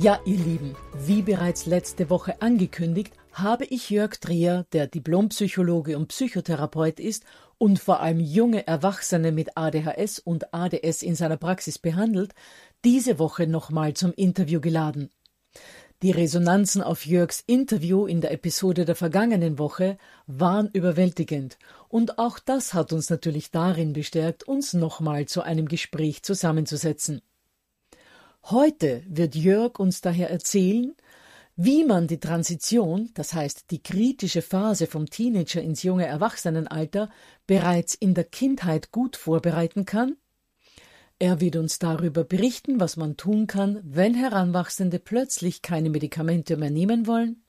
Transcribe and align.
Ja, 0.00 0.18
ihr 0.24 0.38
Lieben, 0.38 0.76
wie 1.04 1.20
bereits 1.20 1.66
letzte 1.66 2.08
Woche 2.08 2.40
angekündigt, 2.40 3.12
habe 3.34 3.66
ich 3.66 3.90
Jörg 3.90 4.16
Dreher, 4.16 4.64
der 4.72 4.86
Diplompsychologe 4.86 5.98
und 5.98 6.08
Psychotherapeut 6.08 6.98
ist 6.98 7.24
und 7.58 7.78
vor 7.78 8.00
allem 8.00 8.18
junge 8.18 8.66
Erwachsene 8.66 9.30
mit 9.30 9.58
ADHS 9.58 10.18
und 10.18 10.54
ADS 10.54 11.02
in 11.02 11.16
seiner 11.16 11.36
Praxis 11.36 11.78
behandelt, 11.78 12.32
diese 12.82 13.18
Woche 13.18 13.46
nochmal 13.46 13.92
zum 13.92 14.14
Interview 14.14 14.62
geladen. 14.62 15.10
Die 16.00 16.12
Resonanzen 16.12 16.80
auf 16.80 17.04
Jörgs 17.04 17.44
Interview 17.46 18.06
in 18.06 18.22
der 18.22 18.32
Episode 18.32 18.86
der 18.86 18.96
vergangenen 18.96 19.58
Woche 19.58 19.98
waren 20.26 20.70
überwältigend 20.72 21.58
und 21.90 22.18
auch 22.18 22.38
das 22.38 22.72
hat 22.72 22.94
uns 22.94 23.10
natürlich 23.10 23.50
darin 23.50 23.92
bestärkt, 23.92 24.44
uns 24.44 24.72
nochmal 24.72 25.26
zu 25.26 25.42
einem 25.42 25.68
Gespräch 25.68 26.22
zusammenzusetzen. 26.22 27.20
Heute 28.44 29.02
wird 29.06 29.34
Jörg 29.34 29.78
uns 29.78 30.00
daher 30.00 30.30
erzählen, 30.30 30.94
wie 31.56 31.84
man 31.84 32.06
die 32.06 32.20
Transition, 32.20 33.10
das 33.14 33.34
heißt 33.34 33.70
die 33.70 33.82
kritische 33.82 34.40
Phase 34.40 34.86
vom 34.86 35.10
Teenager 35.10 35.60
ins 35.60 35.82
junge 35.82 36.06
Erwachsenenalter, 36.06 37.10
bereits 37.46 37.94
in 37.94 38.14
der 38.14 38.24
Kindheit 38.24 38.92
gut 38.92 39.16
vorbereiten 39.16 39.84
kann. 39.84 40.16
Er 41.18 41.40
wird 41.40 41.56
uns 41.56 41.78
darüber 41.78 42.24
berichten, 42.24 42.80
was 42.80 42.96
man 42.96 43.18
tun 43.18 43.46
kann, 43.46 43.78
wenn 43.84 44.14
Heranwachsende 44.14 44.98
plötzlich 44.98 45.60
keine 45.60 45.90
Medikamente 45.90 46.56
mehr 46.56 46.70
nehmen 46.70 47.06
wollen. 47.06 47.44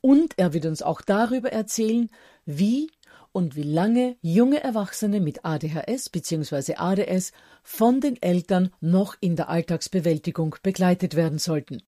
Und 0.00 0.38
er 0.38 0.54
wird 0.54 0.64
uns 0.64 0.80
auch 0.80 1.02
darüber 1.02 1.52
erzählen, 1.52 2.08
wie 2.46 2.90
und 3.32 3.56
wie 3.56 3.62
lange 3.62 4.16
junge 4.20 4.62
Erwachsene 4.62 5.20
mit 5.20 5.44
ADHS 5.44 6.10
bzw. 6.10 6.74
ADS 6.76 7.32
von 7.62 8.00
den 8.00 8.20
Eltern 8.20 8.70
noch 8.80 9.16
in 9.20 9.36
der 9.36 9.48
Alltagsbewältigung 9.48 10.56
begleitet 10.62 11.14
werden 11.14 11.38
sollten. 11.38 11.82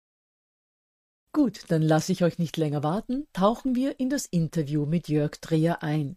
Gut, 1.33 1.65
dann 1.69 1.83
lasse 1.83 2.13
ich 2.13 2.25
euch 2.25 2.39
nicht 2.39 2.57
länger 2.57 2.83
warten, 2.83 3.27
tauchen 3.33 3.77
wir 3.77 4.01
in 4.01 4.11
das 4.11 4.27
Interview 4.27 4.85
mit 4.85 5.09
Jörg 5.09 5.33
Dreher 5.41 5.83
ein. 5.83 6.17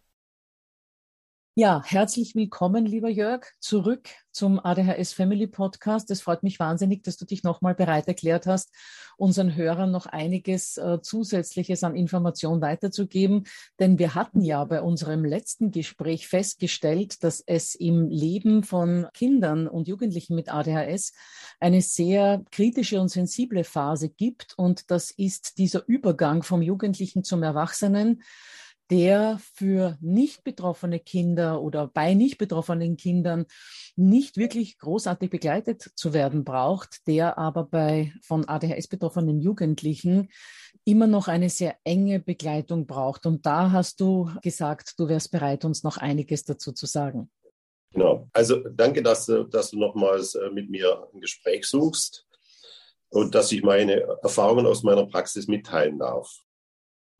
Ja, 1.56 1.84
herzlich 1.86 2.34
willkommen, 2.34 2.88
lieber 2.88 3.10
Jörg, 3.10 3.46
zurück 3.60 4.10
zum 4.32 4.60
ADHS 4.60 5.14
Family 5.14 5.46
Podcast. 5.46 6.10
Es 6.10 6.24
freut 6.24 6.42
mich 6.42 6.60
wahnsinnig, 6.60 7.04
dass 7.04 7.16
du 7.16 7.26
dich 7.26 7.44
nochmal 7.44 7.76
bereit 7.76 8.08
erklärt 8.08 8.48
hast, 8.48 8.74
unseren 9.18 9.54
Hörern 9.56 9.92
noch 9.92 10.08
einiges 10.08 10.78
äh, 10.78 11.00
Zusätzliches 11.04 11.84
an 11.84 11.96
Information 11.96 12.60
weiterzugeben. 12.60 13.44
Denn 13.78 14.00
wir 14.00 14.16
hatten 14.16 14.42
ja 14.42 14.64
bei 14.66 14.82
unserem 14.82 15.24
letzten 15.24 15.70
Gespräch 15.70 16.28
festgestellt, 16.28 17.24
dass 17.24 17.44
es 17.46 17.76
im 17.76 18.10
Leben 18.10 18.64
von 18.64 19.06
Kindern 19.14 19.68
und 19.68 19.88
Jugendlichen 19.88 20.34
mit 20.34 20.52
ADHS 20.52 21.14
eine 21.60 21.84
sehr 21.84 22.44
kritische 22.50 23.00
und 23.00 23.10
sensible 23.10 23.64
Phase 23.64 24.10
gibt. 24.10 24.56
Und 24.58 24.90
das 24.90 25.12
ist 25.12 25.60
dieser 25.60 25.88
Übergang 25.88 26.42
vom 26.42 26.64
Jugendlichen 26.64 27.24
zum 27.24 27.44
Erwachsenen 27.44 28.24
der 28.94 29.40
für 29.56 29.98
nicht 30.02 30.44
betroffene 30.44 31.00
Kinder 31.00 31.64
oder 31.64 31.88
bei 31.88 32.14
nicht 32.14 32.38
betroffenen 32.38 32.96
Kindern 32.96 33.48
nicht 33.96 34.38
wirklich 34.38 34.78
großartig 34.78 35.32
begleitet 35.32 35.82
zu 35.96 36.14
werden 36.14 36.44
braucht, 36.44 37.08
der 37.08 37.40
aber 37.40 37.64
bei 37.64 38.14
von 38.22 38.48
ADHS 38.48 38.88
betroffenen 38.88 39.42
Jugendlichen 39.42 40.30
immer 40.86 41.08
noch 41.08 41.28
eine 41.28 41.50
sehr 41.50 41.76
enge 41.84 42.20
Begleitung 42.20 42.86
braucht. 42.86 43.26
Und 43.26 43.48
da 43.48 43.72
hast 43.72 44.00
du 44.00 44.30
gesagt, 44.44 44.94
du 45.00 45.08
wärst 45.08 45.32
bereit, 45.32 45.66
uns 45.66 45.82
noch 45.82 45.98
einiges 45.98 46.44
dazu 46.44 46.72
zu 46.72 46.86
sagen. 46.86 47.32
Genau. 47.94 48.30
Also 48.32 48.58
danke, 48.58 49.02
dass, 49.02 49.26
dass 49.50 49.72
du 49.72 49.80
nochmals 49.80 50.36
äh, 50.36 50.52
mit 50.52 50.70
mir 50.70 51.08
ein 51.12 51.20
Gespräch 51.20 51.66
suchst 51.66 52.28
und 53.10 53.34
dass 53.34 53.52
ich 53.52 53.64
meine 53.64 54.02
Erfahrungen 54.22 54.68
aus 54.68 54.84
meiner 54.84 55.08
Praxis 55.08 55.48
mitteilen 55.48 55.98
darf. 55.98 56.44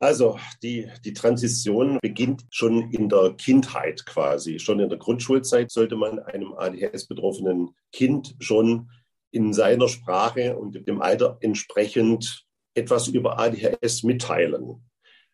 Also 0.00 0.38
die, 0.62 0.90
die 1.04 1.12
Transition 1.12 1.98
beginnt 2.02 2.44
schon 2.50 2.90
in 2.90 3.08
der 3.08 3.34
Kindheit 3.34 4.04
quasi. 4.04 4.58
Schon 4.58 4.80
in 4.80 4.88
der 4.88 4.98
Grundschulzeit 4.98 5.70
sollte 5.70 5.96
man 5.96 6.18
einem 6.18 6.52
ADHS-betroffenen 6.54 7.70
Kind 7.92 8.34
schon 8.40 8.90
in 9.30 9.52
seiner 9.52 9.88
Sprache 9.88 10.56
und 10.56 10.86
dem 10.86 11.00
Alter 11.00 11.38
entsprechend 11.40 12.44
etwas 12.74 13.08
über 13.08 13.38
ADHS 13.38 14.02
mitteilen. 14.02 14.84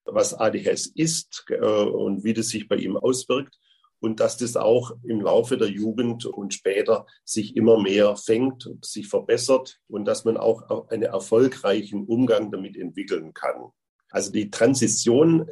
Was 0.04 0.34
ADHS 0.34 0.86
ist 0.86 1.44
äh, 1.48 1.56
und 1.58 2.24
wie 2.24 2.34
das 2.34 2.48
sich 2.48 2.68
bei 2.68 2.76
ihm 2.76 2.96
auswirkt 2.96 3.58
und 4.00 4.20
dass 4.20 4.38
das 4.38 4.56
auch 4.56 4.92
im 5.02 5.20
Laufe 5.20 5.58
der 5.58 5.68
Jugend 5.68 6.24
und 6.26 6.54
später 6.54 7.06
sich 7.24 7.56
immer 7.56 7.80
mehr 7.80 8.16
fängt, 8.16 8.68
sich 8.82 9.08
verbessert 9.08 9.78
und 9.88 10.06
dass 10.06 10.24
man 10.24 10.36
auch 10.36 10.88
einen 10.88 11.02
erfolgreichen 11.02 12.06
Umgang 12.06 12.50
damit 12.50 12.76
entwickeln 12.76 13.34
kann. 13.34 13.70
Also 14.10 14.32
die 14.32 14.50
Transition, 14.50 15.48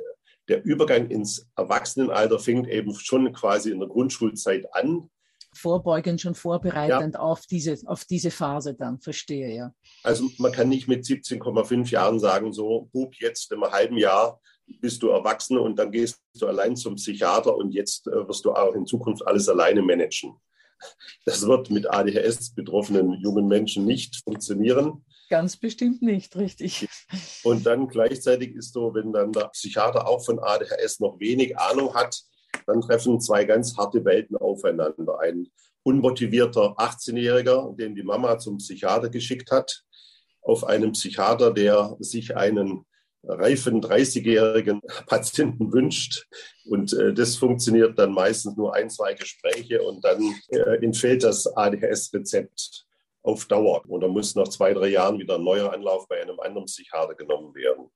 der 0.49 0.64
Übergang 0.64 1.10
ins 1.10 1.46
Erwachsenenalter 1.56 2.38
fängt 2.38 2.69
eben 2.69 2.94
schon 2.94 3.32
quasi 3.32 3.70
in 3.70 3.81
der 3.81 3.88
Grundschulzeit 3.88 4.66
an. 4.75 5.10
Vorbeugend, 5.55 6.20
schon 6.20 6.34
vorbereitend 6.34 7.14
ja. 7.14 7.20
auf, 7.20 7.46
diese, 7.46 7.78
auf 7.87 8.05
diese 8.05 8.31
Phase 8.31 8.75
dann, 8.75 9.00
verstehe 9.00 9.55
ja. 9.55 9.72
Also 10.02 10.28
man 10.38 10.52
kann 10.52 10.69
nicht 10.69 10.88
mit 10.88 11.05
17,5 11.05 11.90
Jahren 11.90 12.20
sagen, 12.20 12.52
so, 12.52 12.88
Bub, 12.93 13.14
jetzt 13.16 13.50
im 13.52 13.62
halben 13.62 13.96
Jahr 13.96 14.40
bist 14.81 15.02
du 15.02 15.08
erwachsen 15.08 15.58
und 15.58 15.78
dann 15.78 15.90
gehst 15.90 16.20
du 16.34 16.46
allein 16.46 16.76
zum 16.76 16.96
Psychiater 16.96 17.56
und 17.56 17.72
jetzt 17.72 18.06
äh, 18.06 18.28
wirst 18.28 18.44
du 18.44 18.52
auch 18.52 18.75
in 18.75 18.87
Zukunft 18.87 19.26
alles 19.26 19.49
alleine 19.49 19.82
managen. 19.82 20.34
Das 21.25 21.46
wird 21.46 21.70
mit 21.70 21.90
ADHS 21.90 22.54
betroffenen 22.54 23.14
jungen 23.20 23.48
Menschen 23.48 23.84
nicht 23.84 24.22
funktionieren. 24.25 25.04
Ganz 25.28 25.56
bestimmt 25.56 26.00
nicht, 26.00 26.36
richtig. 26.36 26.88
Und 27.44 27.66
dann 27.66 27.88
gleichzeitig 27.88 28.54
ist 28.54 28.72
so, 28.72 28.94
wenn 28.94 29.12
dann 29.12 29.32
der 29.32 29.48
Psychiater 29.48 30.08
auch 30.08 30.25
von 30.25 30.38
ADHS 30.38 31.00
noch 31.00 31.20
wenig 31.20 31.58
Ahnung 31.58 31.94
hat, 31.94 32.22
dann 32.66 32.80
treffen 32.80 33.20
zwei 33.20 33.44
ganz 33.44 33.76
harte 33.76 34.04
Welten 34.04 34.36
aufeinander. 34.36 35.20
Ein 35.20 35.48
unmotivierter 35.82 36.76
18-Jähriger, 36.78 37.76
den 37.76 37.94
die 37.94 38.02
Mama 38.02 38.38
zum 38.38 38.58
Psychiater 38.58 39.10
geschickt 39.10 39.50
hat, 39.50 39.82
auf 40.40 40.64
einen 40.64 40.92
Psychiater, 40.92 41.52
der 41.52 41.96
sich 42.00 42.36
einen 42.36 42.86
reifen 43.25 43.81
30-jährigen 43.82 44.81
Patienten 45.06 45.73
wünscht. 45.73 46.26
Und 46.65 46.93
äh, 46.93 47.12
das 47.12 47.37
funktioniert 47.37 47.99
dann 47.99 48.12
meistens 48.12 48.56
nur 48.56 48.75
ein, 48.75 48.91
zwei 48.91 49.15
Gespräche 49.15 49.82
und 49.82 50.05
dann 50.05 50.23
äh, 50.49 50.85
entfällt 50.85 51.25
das 51.25 51.47
ADHS-Rezept 51.47 52.87
auf 53.23 53.47
Dauer. 53.47 53.82
Oder 53.88 54.09
muss 54.09 54.35
nach 54.35 54.49
zwei, 54.49 54.73
drei 54.73 54.88
Jahren 54.88 55.19
wieder 55.19 55.37
ein 55.37 55.44
neuer 55.44 55.73
Anlauf 55.73 56.09
bei 56.09 56.23
einem 56.23 56.41
anderen 56.41 56.67
Psychiater 56.67 57.15
genommen 57.15 57.55
werden. 57.55 57.91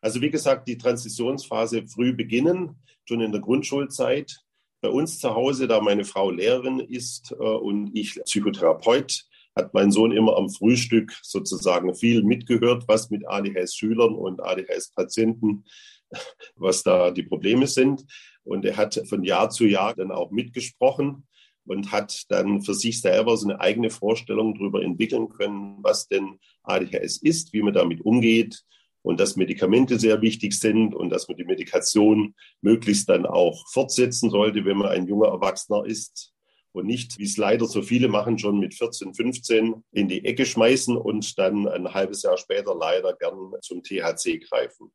Also 0.00 0.20
wie 0.20 0.30
gesagt, 0.30 0.66
die 0.66 0.78
Transitionsphase 0.78 1.86
früh 1.86 2.12
beginnen, 2.12 2.76
schon 3.04 3.20
in 3.20 3.32
der 3.32 3.40
Grundschulzeit. 3.40 4.36
Bei 4.80 4.88
uns 4.88 5.20
zu 5.20 5.32
Hause, 5.32 5.68
da 5.68 5.80
meine 5.80 6.04
Frau 6.04 6.30
Lehrerin 6.30 6.80
ist 6.80 7.30
äh, 7.32 7.34
und 7.36 7.96
ich 7.96 8.20
Psychotherapeut, 8.24 9.26
hat 9.54 9.74
mein 9.74 9.90
Sohn 9.90 10.12
immer 10.12 10.36
am 10.36 10.48
Frühstück 10.48 11.12
sozusagen 11.22 11.94
viel 11.94 12.22
mitgehört, 12.22 12.84
was 12.88 13.10
mit 13.10 13.26
ADHS-Schülern 13.28 14.14
und 14.14 14.42
ADHS-Patienten, 14.42 15.64
was 16.56 16.82
da 16.82 17.10
die 17.10 17.22
Probleme 17.22 17.66
sind. 17.66 18.04
Und 18.44 18.64
er 18.64 18.76
hat 18.76 19.00
von 19.08 19.24
Jahr 19.24 19.50
zu 19.50 19.66
Jahr 19.66 19.94
dann 19.94 20.10
auch 20.10 20.30
mitgesprochen 20.30 21.26
und 21.64 21.92
hat 21.92 22.24
dann 22.28 22.62
für 22.62 22.74
sich 22.74 23.00
selber 23.00 23.36
so 23.36 23.48
eine 23.48 23.60
eigene 23.60 23.90
Vorstellung 23.90 24.54
darüber 24.54 24.82
entwickeln 24.82 25.28
können, 25.28 25.78
was 25.82 26.08
denn 26.08 26.38
ADHS 26.64 27.18
ist, 27.18 27.52
wie 27.52 27.62
man 27.62 27.74
damit 27.74 28.00
umgeht 28.00 28.62
und 29.02 29.20
dass 29.20 29.36
Medikamente 29.36 29.98
sehr 29.98 30.22
wichtig 30.22 30.58
sind 30.58 30.94
und 30.94 31.10
dass 31.10 31.28
man 31.28 31.36
die 31.36 31.44
Medikation 31.44 32.34
möglichst 32.62 33.08
dann 33.08 33.26
auch 33.26 33.68
fortsetzen 33.68 34.30
sollte, 34.30 34.64
wenn 34.64 34.78
man 34.78 34.88
ein 34.88 35.06
junger 35.06 35.28
Erwachsener 35.28 35.84
ist 35.84 36.32
und 36.72 36.86
nicht, 36.86 37.18
wie 37.18 37.24
es 37.24 37.36
leider 37.36 37.66
so 37.66 37.82
viele 37.82 38.08
machen, 38.08 38.38
schon 38.38 38.58
mit 38.58 38.74
14, 38.74 39.14
15 39.14 39.84
in 39.92 40.08
die 40.08 40.24
Ecke 40.24 40.46
schmeißen 40.46 40.96
und 40.96 41.38
dann 41.38 41.68
ein 41.68 41.92
halbes 41.92 42.22
Jahr 42.22 42.36
später 42.38 42.74
leider 42.74 43.14
gern 43.14 43.52
zum 43.60 43.82
THC 43.82 44.40
greifen. 44.40 44.92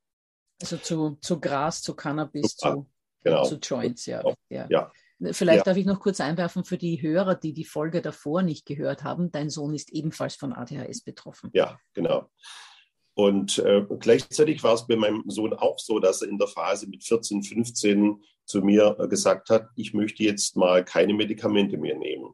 Also 0.61 0.77
zu, 0.77 1.17
zu 1.21 1.39
Gras, 1.39 1.81
zu 1.81 1.95
Cannabis, 1.95 2.55
zu, 2.55 2.87
genau. 3.23 3.43
zu 3.43 3.55
Joints, 3.57 4.07
ja. 4.07 4.23
ja. 4.49 4.67
ja. 4.69 4.91
Vielleicht 5.31 5.59
ja. 5.59 5.63
darf 5.63 5.77
ich 5.77 5.85
noch 5.85 5.99
kurz 5.99 6.19
einwerfen 6.19 6.63
für 6.63 6.77
die 6.77 7.01
Hörer, 7.01 7.35
die 7.35 7.53
die 7.53 7.65
Folge 7.65 8.01
davor 8.01 8.43
nicht 8.43 8.65
gehört 8.65 9.03
haben. 9.03 9.31
Dein 9.31 9.49
Sohn 9.49 9.73
ist 9.73 9.91
ebenfalls 9.91 10.35
von 10.35 10.53
ADHS 10.53 11.01
betroffen. 11.01 11.49
Ja, 11.53 11.79
genau. 11.93 12.29
Und 13.15 13.57
äh, 13.57 13.83
gleichzeitig 13.99 14.61
war 14.61 14.75
es 14.75 14.85
bei 14.85 14.95
meinem 14.95 15.23
Sohn 15.27 15.53
auch 15.53 15.79
so, 15.79 15.99
dass 15.99 16.21
er 16.21 16.29
in 16.29 16.37
der 16.37 16.47
Phase 16.47 16.87
mit 16.87 17.03
14, 17.03 17.41
15 17.41 18.23
zu 18.47 18.61
mir 18.61 18.95
gesagt 19.09 19.49
hat, 19.49 19.69
ich 19.75 19.93
möchte 19.93 20.23
jetzt 20.23 20.55
mal 20.55 20.83
keine 20.83 21.13
Medikamente 21.13 21.77
mehr 21.77 21.97
nehmen. 21.97 22.33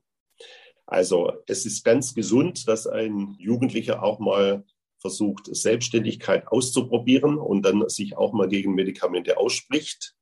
Also 0.85 1.33
es 1.47 1.65
ist 1.65 1.83
ganz 1.83 2.13
gesund, 2.13 2.67
dass 2.67 2.87
ein 2.87 3.35
Jugendlicher 3.39 4.03
auch 4.03 4.19
mal 4.19 4.63
versucht, 4.99 5.53
Selbstständigkeit 5.53 6.47
auszuprobieren 6.47 7.37
und 7.37 7.63
dann 7.63 7.89
sich 7.89 8.15
auch 8.15 8.31
mal 8.31 8.47
gegen 8.47 8.73
Medikamente 8.73 9.37
ausspricht. 9.37 10.15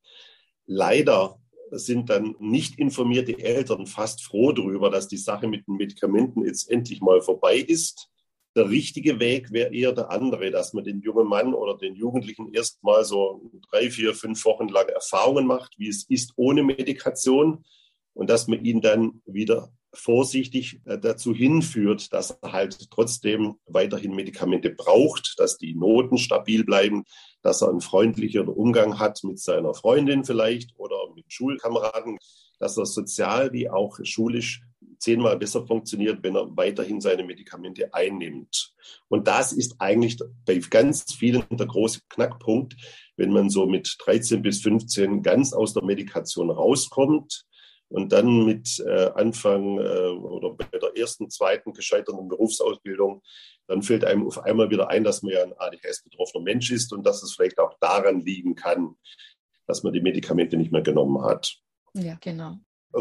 Leider 0.66 1.40
sind 1.72 2.10
dann 2.10 2.36
nicht 2.40 2.80
informierte 2.80 3.38
Eltern 3.38 3.86
fast 3.86 4.24
froh 4.24 4.52
darüber, 4.52 4.90
dass 4.90 5.08
die 5.08 5.18
Sache 5.18 5.48
mit 5.48 5.68
den 5.68 5.76
Medikamenten 5.76 6.46
jetzt 6.46 6.70
endlich 6.70 7.02
mal 7.02 7.22
vorbei 7.22 7.58
ist 7.58 8.11
der 8.56 8.70
richtige 8.70 9.20
Weg 9.20 9.52
wäre 9.52 9.74
eher 9.74 9.94
der 9.94 10.12
andere, 10.12 10.52
dass 10.52 10.74
man 10.74 10.84
den 10.84 11.02
jungen 11.02 11.28
Mann 11.28 11.54
oder 11.54 11.78
den 11.78 11.96
Jugendlichen 11.96 12.54
erst 12.54 12.84
mal 12.84 13.06
so 13.06 13.42
drei, 13.70 13.90
vier, 13.90 14.14
fünf 14.14 14.44
Wochen 14.46 14.68
lang 14.68 14.90
Erfahrungen 14.90 15.46
macht, 15.46 15.78
wie 15.78 15.88
es 15.88 16.04
ist 16.10 16.34
ohne 16.36 16.64
Medikation. 16.64 17.64
Und 18.14 18.30
dass 18.30 18.48
man 18.48 18.66
ihn 18.66 18.82
dann 18.82 19.22
wieder 19.26 19.72
vorsichtig 19.94 20.82
äh, 20.86 20.98
dazu 20.98 21.34
hinführt, 21.34 22.12
dass 22.14 22.32
er 22.42 22.52
halt 22.52 22.92
trotzdem 22.92 23.56
weiterhin 23.66 24.16
Medikamente 24.16 24.70
braucht, 24.70 25.36
dass 25.38 25.58
die 25.58 25.76
Noten 25.76 26.18
stabil 26.18 26.64
bleiben, 26.64 27.04
dass 27.42 27.62
er 27.62 27.70
einen 27.70 27.82
freundlicheren 27.82 28.50
Umgang 28.50 29.00
hat 29.00 29.24
mit 29.24 29.40
seiner 29.40 29.74
Freundin 29.74 30.24
vielleicht 30.24 30.78
oder 30.78 30.96
mit 31.16 31.32
Schulkameraden, 31.32 32.18
dass 32.60 32.78
er 32.78 32.86
sozial 32.86 33.54
wie 33.54 33.70
auch 33.70 33.98
schulisch 34.04 34.62
zehnmal 35.02 35.38
besser 35.38 35.66
funktioniert, 35.66 36.24
wenn 36.24 36.36
er 36.36 36.56
weiterhin 36.56 37.02
seine 37.02 37.24
Medikamente 37.24 37.94
einnimmt. 37.94 38.74
Und 39.10 39.28
das 39.28 39.52
ist 39.52 39.76
eigentlich 39.80 40.18
bei 40.46 40.60
ganz 40.70 41.14
vielen 41.14 41.44
der 41.50 41.68
große 41.68 42.02
Knackpunkt, 42.10 42.76
wenn 43.18 43.32
man 43.32 43.50
so 43.50 43.66
mit 43.66 43.98
13 44.00 44.42
bis 44.42 44.62
15 44.62 45.24
ganz 45.24 45.54
aus 45.54 45.74
der 45.74 45.84
Medikation 45.84 46.50
rauskommt 46.50 47.46
und 47.90 48.12
dann 48.12 48.46
mit 48.46 48.80
äh, 48.80 49.10
Anfang 49.16 49.80
äh, 49.80 50.10
oder 50.10 50.52
bei 50.52 50.78
der 50.78 50.96
ersten, 50.96 51.30
zweiten 51.30 51.74
gescheiterten 51.74 52.28
Berufsausbildung, 52.28 53.22
dann 53.68 53.82
fällt 53.82 54.06
einem 54.06 54.28
auf 54.28 54.40
einmal 54.40 54.70
wieder 54.70 54.90
ein, 54.90 55.04
dass 55.04 55.24
man 55.24 55.34
ja 55.34 55.44
ein 55.44 55.54
ADHS-betroffener 55.58 56.44
Mensch 56.44 56.72
ist 56.72 56.94
und 56.94 57.06
dass 57.06 57.24
es 57.24 57.34
vielleicht 57.34 57.60
auch 57.60 57.76
daran 57.80 58.22
liegen 58.22 58.56
kann, 58.56 58.96
dass 59.68 59.84
man 59.84 59.94
die 59.94 60.02
Medikamente 60.02 60.58
nicht 60.58 60.72
mehr 60.72 60.82
genommen 60.82 61.24
hat. 61.24 61.58
Ja, 61.94 62.18
genau 62.22 62.58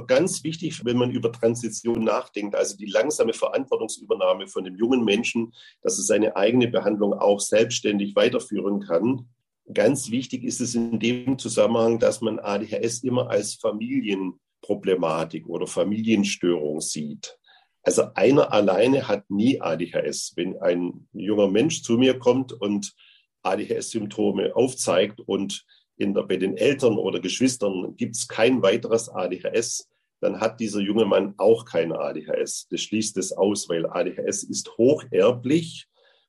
ganz 0.07 0.45
wichtig, 0.45 0.85
wenn 0.85 0.97
man 0.97 1.11
über 1.11 1.33
Transition 1.33 2.05
nachdenkt, 2.05 2.55
also 2.55 2.77
die 2.77 2.87
langsame 2.87 3.33
Verantwortungsübernahme 3.33 4.47
von 4.47 4.65
dem 4.65 4.77
jungen 4.77 5.05
Menschen, 5.05 5.53
dass 5.83 5.99
er 5.99 6.05
seine 6.05 6.37
eigene 6.37 6.69
Behandlung 6.69 7.15
auch 7.15 7.41
selbstständig 7.41 8.15
weiterführen 8.17 8.81
kann. 8.81 9.29
Ganz 9.73 10.11
wichtig 10.11 10.45
ist 10.45 10.61
es 10.61 10.75
in 10.75 10.99
dem 10.99 11.39
Zusammenhang, 11.39 11.99
dass 11.99 12.21
man 12.21 12.39
ADHS 12.39 13.03
immer 13.05 13.31
als 13.31 13.55
Familienproblematik 13.55 15.49
oder 15.49 15.67
Familienstörung 15.67 16.81
sieht. 16.81 17.39
Also 17.83 18.13
einer 18.15 18.53
alleine 18.53 19.09
hat 19.09 19.31
nie 19.31 19.61
ADHS. 19.61 20.33
Wenn 20.37 20.59
ein 20.59 21.09
junger 21.13 21.49
Mensch 21.49 21.83
zu 21.83 21.97
mir 21.97 22.19
kommt 22.19 22.53
und 22.53 22.95
ADHS-Symptome 23.43 24.55
aufzeigt 24.55 25.21
und 25.21 25.65
in 26.01 26.15
der, 26.15 26.23
bei 26.23 26.37
den 26.37 26.57
Eltern 26.57 26.97
oder 26.97 27.21
Geschwistern 27.21 27.95
gibt 27.97 28.17
es 28.17 28.27
kein 28.27 28.63
weiteres 28.63 29.09
ADHS, 29.09 29.89
dann 30.21 30.41
hat 30.41 30.61
dieser 30.61 30.81
junge 30.81 31.05
Mann 31.05 31.35
auch 31.37 31.65
kein 31.65 31.93
ADHS. 31.93 32.69
Das 32.71 32.81
schließt 32.83 33.17
es 33.19 33.33
aus, 33.33 33.69
weil 33.69 33.87
ADHS 33.87 34.43
ist 34.43 34.77
hocherblich 34.79 35.87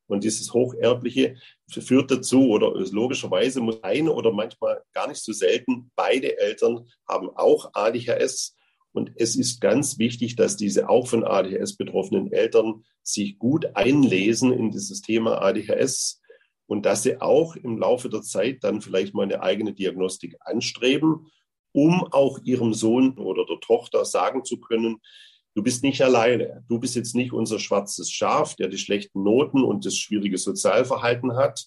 und 0.07 0.23
dieses 0.23 0.53
Hocherbliche 0.53 1.35
führt 1.69 2.11
dazu 2.11 2.49
oder 2.49 2.73
logischerweise 2.91 3.61
muss 3.61 3.81
eine 3.81 4.11
oder 4.11 4.31
manchmal 4.31 4.81
gar 4.93 5.07
nicht 5.07 5.23
so 5.23 5.31
selten 5.31 5.89
beide 5.95 6.37
Eltern 6.37 6.85
haben 7.07 7.29
auch 7.29 7.71
ADHS. 7.73 8.55
Und 8.93 9.13
es 9.15 9.37
ist 9.37 9.61
ganz 9.61 9.99
wichtig, 9.99 10.35
dass 10.35 10.57
diese 10.57 10.89
auch 10.89 11.07
von 11.07 11.23
ADHS 11.23 11.77
betroffenen 11.77 12.31
Eltern 12.33 12.83
sich 13.03 13.39
gut 13.39 13.75
einlesen 13.75 14.51
in 14.51 14.69
dieses 14.71 15.01
Thema 15.01 15.41
ADHS 15.41 16.20
und 16.71 16.85
dass 16.85 17.03
sie 17.03 17.19
auch 17.19 17.57
im 17.57 17.77
Laufe 17.77 18.07
der 18.07 18.21
Zeit 18.21 18.63
dann 18.63 18.79
vielleicht 18.79 19.13
mal 19.13 19.23
eine 19.23 19.43
eigene 19.43 19.73
Diagnostik 19.73 20.37
anstreben, 20.39 21.29
um 21.73 22.07
auch 22.13 22.39
ihrem 22.45 22.73
Sohn 22.73 23.17
oder 23.17 23.45
der 23.45 23.59
Tochter 23.59 24.05
sagen 24.05 24.45
zu 24.45 24.57
können, 24.57 25.01
du 25.53 25.63
bist 25.63 25.83
nicht 25.83 26.01
alleine. 26.01 26.63
Du 26.69 26.79
bist 26.79 26.95
jetzt 26.95 27.13
nicht 27.13 27.33
unser 27.33 27.59
schwarzes 27.59 28.09
Schaf, 28.09 28.55
der 28.55 28.69
die 28.69 28.77
schlechten 28.77 29.21
Noten 29.21 29.65
und 29.65 29.85
das 29.85 29.97
schwierige 29.97 30.37
Sozialverhalten 30.37 31.35
hat, 31.35 31.61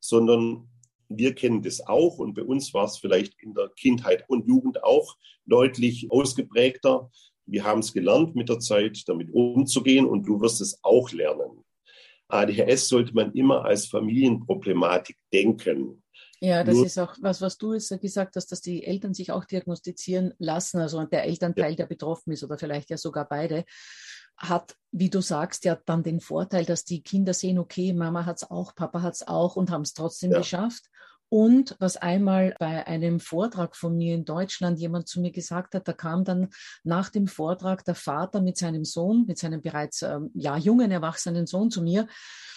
sondern 0.00 0.70
wir 1.10 1.34
kennen 1.34 1.60
das 1.60 1.86
auch 1.86 2.16
und 2.16 2.32
bei 2.32 2.42
uns 2.42 2.72
war 2.72 2.86
es 2.86 2.96
vielleicht 2.96 3.34
in 3.42 3.52
der 3.52 3.68
Kindheit 3.78 4.24
und 4.26 4.46
Jugend 4.46 4.82
auch 4.82 5.16
deutlich 5.44 6.10
ausgeprägter. 6.10 7.10
Wir 7.44 7.64
haben 7.64 7.80
es 7.80 7.92
gelernt 7.92 8.34
mit 8.34 8.48
der 8.48 8.60
Zeit, 8.60 9.02
damit 9.06 9.30
umzugehen 9.34 10.06
und 10.06 10.22
du 10.22 10.40
wirst 10.40 10.62
es 10.62 10.82
auch 10.82 11.12
lernen. 11.12 11.62
ADHS 12.28 12.88
sollte 12.88 13.14
man 13.14 13.32
immer 13.32 13.64
als 13.64 13.86
Familienproblematik 13.86 15.16
denken. 15.32 16.02
Ja, 16.40 16.64
das 16.64 16.74
Nur, 16.74 16.86
ist 16.86 16.98
auch 16.98 17.16
was, 17.20 17.40
was 17.40 17.56
du 17.56 17.72
jetzt 17.72 17.88
gesagt 18.00 18.36
hast, 18.36 18.52
dass 18.52 18.60
die 18.60 18.84
Eltern 18.84 19.14
sich 19.14 19.32
auch 19.32 19.44
diagnostizieren 19.44 20.34
lassen, 20.38 20.78
also 20.78 21.02
der 21.04 21.24
Elternteil, 21.24 21.70
ja. 21.70 21.76
der 21.76 21.86
betroffen 21.86 22.32
ist 22.32 22.44
oder 22.44 22.58
vielleicht 22.58 22.90
ja 22.90 22.98
sogar 22.98 23.26
beide, 23.26 23.64
hat, 24.36 24.76
wie 24.92 25.08
du 25.08 25.22
sagst, 25.22 25.64
ja 25.64 25.78
dann 25.86 26.02
den 26.02 26.20
Vorteil, 26.20 26.66
dass 26.66 26.84
die 26.84 27.02
Kinder 27.02 27.32
sehen, 27.32 27.58
okay, 27.58 27.94
Mama 27.94 28.26
hat 28.26 28.36
es 28.36 28.50
auch, 28.50 28.74
Papa 28.74 29.00
hat 29.00 29.14
es 29.14 29.26
auch 29.26 29.56
und 29.56 29.70
haben 29.70 29.82
es 29.82 29.94
trotzdem 29.94 30.30
ja. 30.30 30.38
geschafft. 30.38 30.90
Und 31.28 31.76
was 31.80 31.96
einmal 31.96 32.54
bei 32.58 32.86
einem 32.86 33.18
Vortrag 33.18 33.74
von 33.74 33.96
mir 33.96 34.14
in 34.14 34.24
Deutschland 34.24 34.78
jemand 34.78 35.08
zu 35.08 35.20
mir 35.20 35.32
gesagt 35.32 35.74
hat, 35.74 35.88
da 35.88 35.92
kam 35.92 36.24
dann 36.24 36.50
nach 36.84 37.10
dem 37.10 37.26
Vortrag 37.26 37.84
der 37.84 37.96
Vater 37.96 38.40
mit 38.40 38.56
seinem 38.56 38.84
Sohn, 38.84 39.24
mit 39.26 39.38
seinem 39.38 39.60
bereits 39.60 40.02
ähm, 40.02 40.30
ja, 40.34 40.56
jungen, 40.56 40.92
erwachsenen 40.92 41.46
Sohn 41.46 41.70
zu 41.70 41.82
mir 41.82 42.06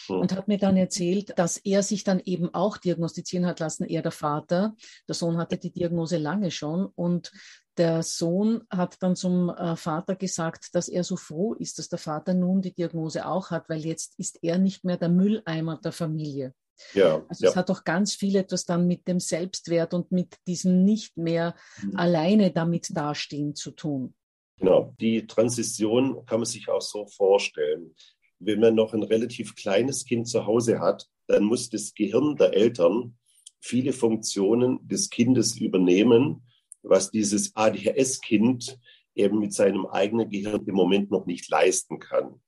hm. 0.06 0.20
und 0.20 0.36
hat 0.36 0.48
mir 0.48 0.60
dann 0.60 0.78
erzählt, 0.78 1.38
dass 1.40 1.58
er 1.58 1.82
sich 1.82 2.04
dann 2.04 2.22
eben 2.24 2.54
auch 2.54 2.78
diagnostizieren 2.78 3.48
hat 3.48 3.60
lassen, 3.60 3.86
er 3.86 4.04
der 4.04 4.12
Vater. 4.12 4.76
Der 5.08 5.16
Sohn 5.16 5.38
hatte 5.38 5.58
die 5.58 5.72
Diagnose 5.72 6.18
lange 6.18 6.52
schon 6.52 6.86
und 6.86 7.32
der 7.78 8.04
Sohn 8.04 8.64
hat 8.70 8.98
dann 9.02 9.16
zum 9.16 9.50
äh, 9.50 9.76
Vater 9.78 10.16
gesagt, 10.16 10.76
dass 10.76 10.90
er 10.90 11.04
so 11.04 11.16
froh 11.16 11.54
ist, 11.54 11.80
dass 11.80 11.90
der 11.90 11.98
Vater 11.98 12.34
nun 12.34 12.62
die 12.62 12.74
Diagnose 12.74 13.26
auch 13.26 13.52
hat, 13.52 13.70
weil 13.70 13.84
jetzt 13.86 14.20
ist 14.20 14.44
er 14.44 14.60
nicht 14.60 14.84
mehr 14.84 14.98
der 14.98 15.10
Mülleimer 15.10 15.78
der 15.78 15.94
Familie. 15.94 16.54
Ja, 16.94 17.24
also 17.28 17.44
ja. 17.44 17.50
es 17.50 17.56
hat 17.56 17.70
doch 17.70 17.84
ganz 17.84 18.16
viel 18.16 18.36
etwas 18.36 18.66
dann 18.66 18.88
mit 18.88 19.08
dem 19.08 19.20
Selbstwert 19.20 19.94
und 19.94 20.12
mit 20.12 20.36
diesem 20.48 20.84
nicht 20.84 21.18
mehr 21.18 21.56
mhm. 21.82 21.96
alleine 21.96 22.52
damit 22.52 22.96
dastehen 22.96 23.56
zu 23.56 23.72
tun. 23.72 24.14
Genau, 24.58 24.94
die 25.00 25.26
Transition 25.26 26.26
kann 26.26 26.42
man 26.42 26.46
sich 26.46 26.68
auch 26.70 26.82
so 26.82 27.06
vorstellen. 27.06 27.96
Wenn 28.40 28.60
man 28.60 28.76
noch 28.76 28.94
ein 28.94 29.04
relativ 29.04 29.56
kleines 29.56 30.06
Kind 30.06 30.28
zu 30.28 30.46
Hause 30.46 30.80
hat, 30.80 31.08
dann 31.28 31.44
muss 31.44 31.70
das 31.70 31.94
Gehirn 31.94 32.36
der 32.36 32.54
Eltern 32.54 33.18
viele 33.62 33.94
Funktionen 33.94 34.86
des 34.88 35.10
Kindes 35.10 35.58
übernehmen, 35.60 36.44
was 36.82 37.12
dieses 37.12 37.56
ADHS-Kind 37.56 38.80
eben 39.16 39.40
mit 39.40 39.54
seinem 39.54 39.86
eigenen 39.86 40.30
Gehirn 40.30 40.66
im 40.66 40.76
Moment 40.76 41.12
noch 41.12 41.26
nicht 41.26 41.50
leisten 41.50 42.00
kann. 42.00 42.42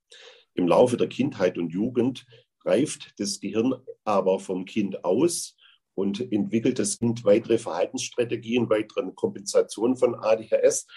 Im 0.54 0.68
Laufe 0.68 0.98
der 0.98 1.08
Kindheit 1.08 1.58
und 1.58 1.70
Jugend 1.70 2.26
reift 2.66 3.14
das 3.18 3.40
Gehirn 3.40 3.76
aber 4.04 4.40
vom 4.40 4.66
Kind 4.66 5.04
aus 5.04 5.56
und 5.96 6.32
entwickelt 6.32 6.80
das 6.80 7.00
Kind 7.00 7.26
weitere 7.26 7.58
Verhaltensstrategien, 7.58 8.70
weitere 8.70 9.12
Kompensationen 9.14 9.98
von 9.98 10.16
ADHS. 10.16 10.88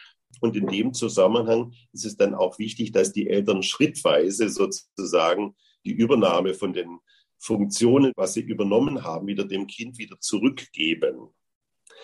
Und 0.40 0.56
in 0.56 0.66
dem 0.66 0.94
Zusammenhang 0.94 1.75
ist 1.92 2.04
es 2.04 2.16
dann 2.16 2.35
auch 2.35 2.59
wichtig, 2.59 2.92
dass 2.92 3.12
die 3.12 3.28
Eltern 3.28 3.62
schrittweise 3.62 4.49
sozusagen 4.49 5.54
die 5.85 5.92
Übernahme 5.92 6.54
von 6.54 6.73
den 6.73 6.99
Funktionen, 7.38 8.12
was 8.16 8.35
sie 8.35 8.40
übernommen 8.40 9.04
haben, 9.04 9.26
wieder 9.26 9.44
dem 9.44 9.66
Kind 9.66 9.99
wieder 9.99 10.18
zurückgeben. 10.18 11.28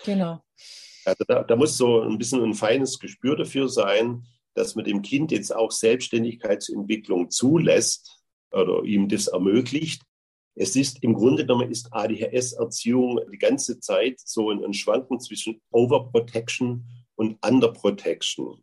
Genau. 0.05 0.43
Also 1.03 1.23
da, 1.27 1.43
da 1.43 1.55
muss 1.55 1.77
so 1.77 2.01
ein 2.01 2.17
bisschen 2.17 2.43
ein 2.43 2.53
feines 2.53 2.99
Gespür 2.99 3.35
dafür 3.35 3.67
sein, 3.67 4.27
dass 4.53 4.75
man 4.75 4.85
dem 4.85 5.01
Kind 5.01 5.31
jetzt 5.31 5.53
auch 5.55 5.71
Selbstständigkeitsentwicklung 5.71 7.31
zulässt 7.31 8.20
oder 8.51 8.83
ihm 8.83 9.07
das 9.07 9.27
ermöglicht. 9.27 10.03
Es 10.55 10.75
ist 10.75 11.01
im 11.03 11.13
Grunde 11.13 11.45
genommen 11.45 11.71
ist 11.71 11.93
ADHS-Erziehung 11.93 13.21
die 13.31 13.37
ganze 13.37 13.79
Zeit 13.79 14.19
so 14.19 14.51
ein, 14.51 14.63
ein 14.63 14.73
Schwanken 14.73 15.19
zwischen 15.19 15.61
Overprotection 15.71 16.85
und 17.15 17.37
Underprotection. 17.45 18.61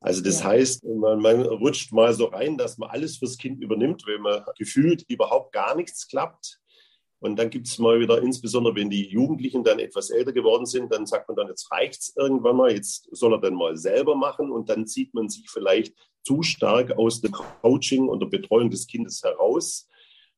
Also 0.00 0.22
das 0.22 0.40
ja. 0.40 0.46
heißt, 0.46 0.84
man, 0.84 1.20
man, 1.20 1.42
rutscht 1.42 1.92
mal 1.92 2.12
so 2.14 2.26
rein, 2.26 2.56
dass 2.56 2.78
man 2.78 2.90
alles 2.90 3.18
fürs 3.18 3.38
Kind 3.38 3.62
übernimmt, 3.62 4.04
wenn 4.06 4.22
man 4.22 4.44
gefühlt 4.56 5.04
überhaupt 5.08 5.52
gar 5.52 5.74
nichts 5.74 6.06
klappt. 6.06 6.60
Und 7.18 7.38
dann 7.38 7.50
gibt 7.50 7.66
es 7.66 7.78
mal 7.78 7.98
wieder, 7.98 8.22
insbesondere 8.22 8.74
wenn 8.74 8.90
die 8.90 9.08
Jugendlichen 9.08 9.64
dann 9.64 9.78
etwas 9.78 10.10
älter 10.10 10.32
geworden 10.32 10.66
sind, 10.66 10.92
dann 10.92 11.06
sagt 11.06 11.28
man 11.28 11.36
dann, 11.36 11.48
jetzt 11.48 11.70
reicht 11.72 12.00
es 12.00 12.12
irgendwann 12.16 12.56
mal, 12.56 12.72
jetzt 12.72 13.08
soll 13.10 13.32
er 13.32 13.40
dann 13.40 13.54
mal 13.54 13.76
selber 13.76 14.14
machen 14.14 14.50
und 14.50 14.68
dann 14.68 14.86
zieht 14.86 15.14
man 15.14 15.28
sich 15.28 15.48
vielleicht 15.48 15.94
zu 16.22 16.42
stark 16.42 16.98
aus 16.98 17.20
dem 17.22 17.32
Coaching 17.32 18.08
und 18.08 18.20
der 18.20 18.26
Betreuung 18.26 18.70
des 18.70 18.86
Kindes 18.86 19.22
heraus. 19.22 19.88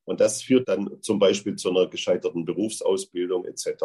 Und 0.05 0.21
das 0.21 0.41
führt 0.41 0.69
dann 0.69 1.01
zum 1.01 1.19
Beispiel 1.19 1.55
zu 1.55 1.69
einer 1.69 1.87
gescheiterten 1.87 2.45
Berufsausbildung 2.45 3.45
etc. 3.45 3.83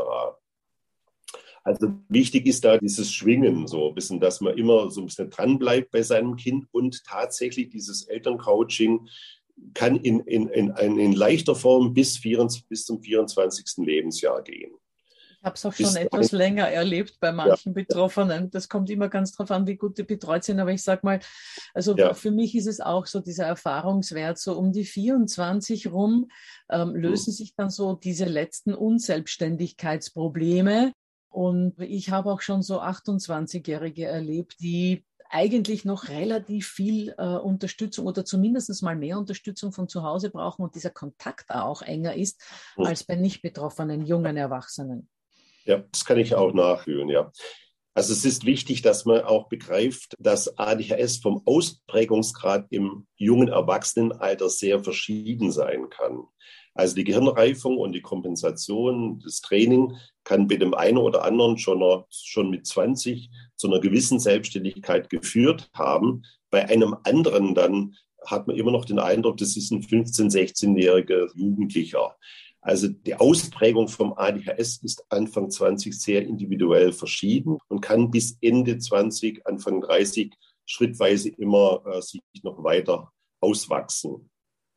Also 1.65 1.95
wichtig 2.09 2.47
ist 2.47 2.65
da 2.65 2.79
dieses 2.79 3.13
Schwingen, 3.13 3.67
so 3.67 3.89
ein 3.89 3.95
bisschen, 3.95 4.21
dass 4.21 4.41
man 4.41 4.57
immer 4.57 4.91
so 4.91 5.01
ein 5.01 5.07
bisschen 5.07 5.31
dranbleibt 5.31 5.91
bei 5.91 6.03
seinem 6.03 6.37
Kind 6.37 6.67
und 6.73 7.03
tatsächlich 7.05 7.71
dieses 7.71 8.05
Elterncoaching 8.05 9.09
kann 9.75 9.97
in, 9.97 10.21
in, 10.21 10.49
in, 10.49 10.75
in 10.77 11.13
leichter 11.13 11.55
Form 11.55 11.95
bis, 11.95 12.19
24, 12.19 12.69
bis 12.69 12.85
zum 12.85 13.01
24. 13.01 13.85
Lebensjahr 13.85 14.43
gehen. 14.43 14.73
Ich 15.41 15.47
habe 15.47 15.55
es 15.57 15.65
auch 15.67 15.73
schon 15.75 15.87
bis 15.87 15.97
etwas 15.97 16.33
länger 16.33 16.71
erlebt 16.71 17.19
bei 17.21 17.31
manchen 17.31 17.71
ja. 17.71 17.75
Betroffenen. 17.75 18.51
Das 18.51 18.71
kommt 18.71 18.89
immer 18.89 19.11
ganz 19.11 19.33
drauf 19.33 19.51
an, 19.51 19.67
wie 19.67 19.77
gut 19.77 19.99
die 19.99 20.03
betreut 20.03 20.43
sind. 20.43 20.59
Aber 20.59 20.73
ich 20.73 20.83
sage 20.83 21.01
mal, 21.03 21.21
also 21.75 21.95
ja. 21.95 22.15
für 22.15 22.31
mich 22.31 22.55
ist 22.55 22.67
es 22.67 22.81
auch 22.81 23.05
so 23.05 23.21
dieser 23.21 23.45
Erfahrungswert, 23.45 24.39
so 24.39 24.57
um 24.57 24.73
die 24.73 24.87
24 24.87 25.93
rum 25.93 26.31
ähm, 26.71 26.95
lösen 26.95 27.33
mhm. 27.33 27.35
sich 27.35 27.55
dann 27.55 27.69
so 27.69 27.93
diese 27.93 28.25
letzten 28.25 28.73
Unselbstständigkeitsprobleme. 28.73 30.93
Und 31.29 31.79
ich 31.79 32.11
habe 32.11 32.33
auch 32.33 32.41
schon 32.41 32.63
so 32.63 32.81
28-Jährige 32.81 34.07
erlebt, 34.07 34.57
die 34.61 35.05
eigentlich 35.35 35.85
noch 35.85 36.09
relativ 36.09 36.69
viel 36.69 37.15
äh, 37.19 37.25
Unterstützung 37.25 38.07
oder 38.07 38.25
zumindest 38.25 38.83
mal 38.83 38.95
mehr 38.95 39.19
Unterstützung 39.19 39.73
von 39.73 39.89
zu 39.89 40.05
Hause 40.05 40.31
brauchen 40.31 40.63
und 40.63 40.75
dieser 40.75 40.91
Kontakt 40.91 41.51
auch 41.51 41.83
enger 41.83 42.15
ist 42.15 42.41
als 42.77 43.05
bei 43.05 43.17
nicht 43.17 43.43
betroffenen 43.43 44.07
jungen 44.07 44.37
Erwachsenen. 44.37 45.09
Ja, 45.65 45.83
das 45.91 46.05
kann 46.05 46.19
ich 46.19 46.35
auch 46.35 46.53
nachfühlen, 46.53 47.09
ja. 47.09 47.33
Also 47.95 48.13
es 48.13 48.25
ist 48.25 48.45
wichtig, 48.45 48.83
dass 48.83 49.05
man 49.05 49.23
auch 49.23 49.49
begreift, 49.49 50.15
dass 50.19 50.59
ADHS 50.59 51.19
vom 51.19 51.43
Ausprägungsgrad 51.45 52.67
im 52.71 53.07
jungen 53.17 53.49
Erwachsenenalter 53.49 54.49
sehr 54.49 54.83
verschieden 54.83 55.53
sein 55.53 55.91
kann. 55.91 56.25
Also 56.75 56.97
die 56.97 57.05
Gehirnreifung 57.05 57.79
und 57.79 57.93
die 57.93 58.03
Kompensation, 58.03 59.21
das 59.21 59.41
Training 59.41 59.97
kann 60.25 60.49
bei 60.49 60.57
dem 60.57 60.75
einen 60.75 60.99
oder 60.99 61.25
anderen 61.25 61.57
schon, 61.57 62.05
schon 62.11 62.51
mit 62.51 62.67
20 62.67 63.31
zu 63.55 63.69
einer 63.69 63.81
gewissen 63.81 64.19
Selbstständigkeit 64.19 65.09
geführt 65.09 65.71
haben. 65.73 66.25
Bei 66.51 66.69
einem 66.69 66.97
anderen 67.05 67.55
dann 67.55 67.95
hat 68.27 68.47
man 68.47 68.57
immer 68.57 68.73
noch 68.73 68.85
den 68.85 68.99
Eindruck, 68.99 69.37
das 69.37 69.57
ist 69.57 69.71
ein 69.71 69.83
15-, 69.83 70.33
16-jähriger 70.33 71.29
Jugendlicher. 71.37 72.17
Also 72.61 72.89
die 72.89 73.15
Ausprägung 73.15 73.89
vom 73.89 74.15
ADHS 74.15 74.79
ist 74.83 75.05
Anfang 75.11 75.51
20 75.51 75.93
sehr 75.93 76.23
individuell 76.23 76.93
verschieden 76.93 77.59
und 77.69 77.83
kann 77.83 78.11
bis 78.11 78.39
Ende 78.41 78.79
20, 78.79 79.47
Anfang 79.47 79.83
30 79.83 80.33
schrittweise 80.65 81.29
immer 81.29 81.83
äh, 81.87 82.01
sich 82.01 82.23
noch 82.43 82.65
weiter 82.65 83.13
auswachsen. 83.41 84.31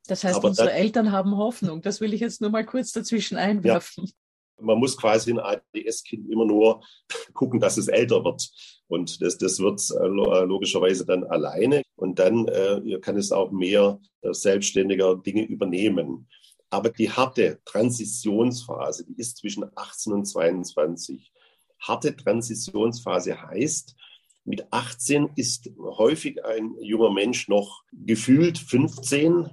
Das 0.08 0.24
heißt, 0.24 0.38
Aber 0.38 0.50
unsere 0.50 0.70
dann, 0.70 0.78
Eltern 0.78 1.12
haben 1.12 1.38
Hoffnung. 1.38 1.82
Das 1.82 2.02
will 2.02 2.14
ich 2.14 2.22
jetzt 2.22 2.42
nur 2.42 2.50
mal 2.50 2.66
kurz 2.66 2.92
dazwischen 2.92 3.38
einwerfen. 3.38 4.06
Ja. 4.06 4.12
Man 4.60 4.80
muss 4.80 4.98
quasi 4.98 5.32
ein 5.32 5.40
ADS-Kind 5.40 6.30
immer 6.32 6.46
nur 6.46 6.82
gucken, 7.34 7.60
dass 7.60 7.78
es 7.78 7.88
älter 7.88 8.24
wird. 8.24 8.50
Und 8.88 9.22
das, 9.22 9.38
das 9.38 9.60
wird 9.60 9.82
äh, 9.92 10.06
äh, 10.06 10.46
logischerweise 10.46 11.06
dann 11.06 11.24
alleine. 11.26 11.84
Und 11.96 12.20
dann 12.20 12.48
äh, 12.48 13.00
kann 13.02 13.18
es 13.18 13.32
auch 13.32 13.52
mehr 13.52 14.00
äh, 14.22 14.34
selbstständiger 14.34 15.16
Dinge 15.18 15.44
übernehmen. 15.44 16.28
Aber 16.70 16.90
die 16.90 17.12
harte 17.12 17.60
Transitionsphase, 17.66 19.06
die 19.06 19.20
ist 19.20 19.38
zwischen 19.38 19.66
18 19.76 20.14
und 20.14 20.26
22. 20.26 21.32
Harte 21.80 22.16
Transitionsphase 22.16 23.42
heißt, 23.42 23.96
mit 24.44 24.66
18 24.72 25.30
ist 25.36 25.70
häufig 25.78 26.44
ein 26.46 26.76
junger 26.82 27.12
Mensch 27.12 27.50
noch 27.50 27.84
gefühlt 27.92 28.58
15 28.58 29.50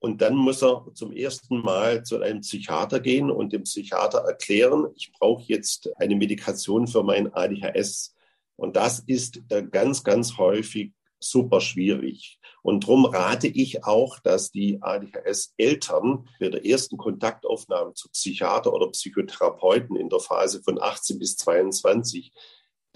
und 0.00 0.22
dann 0.22 0.36
muss 0.36 0.62
er 0.62 0.86
zum 0.94 1.12
ersten 1.12 1.60
Mal 1.60 2.04
zu 2.04 2.20
einem 2.20 2.40
Psychiater 2.40 3.00
gehen 3.00 3.30
und 3.30 3.52
dem 3.52 3.64
Psychiater 3.64 4.18
erklären, 4.18 4.86
ich 4.94 5.12
brauche 5.12 5.42
jetzt 5.46 5.90
eine 5.96 6.14
Medikation 6.14 6.86
für 6.86 7.02
mein 7.02 7.32
ADHS. 7.34 8.14
Und 8.56 8.76
das 8.76 9.00
ist 9.00 9.40
äh, 9.48 9.64
ganz, 9.64 10.04
ganz 10.04 10.36
häufig 10.38 10.92
super 11.20 11.60
schwierig. 11.60 12.38
Und 12.62 12.84
darum 12.84 13.06
rate 13.06 13.48
ich 13.48 13.84
auch, 13.84 14.20
dass 14.20 14.52
die 14.52 14.80
ADHS-Eltern 14.80 16.28
bei 16.38 16.48
der 16.48 16.64
ersten 16.64 16.96
Kontaktaufnahme 16.96 17.94
zu 17.94 18.08
Psychiater 18.10 18.72
oder 18.72 18.90
Psychotherapeuten 18.90 19.96
in 19.96 20.08
der 20.08 20.20
Phase 20.20 20.62
von 20.62 20.80
18 20.80 21.18
bis 21.18 21.36
22 21.36 22.32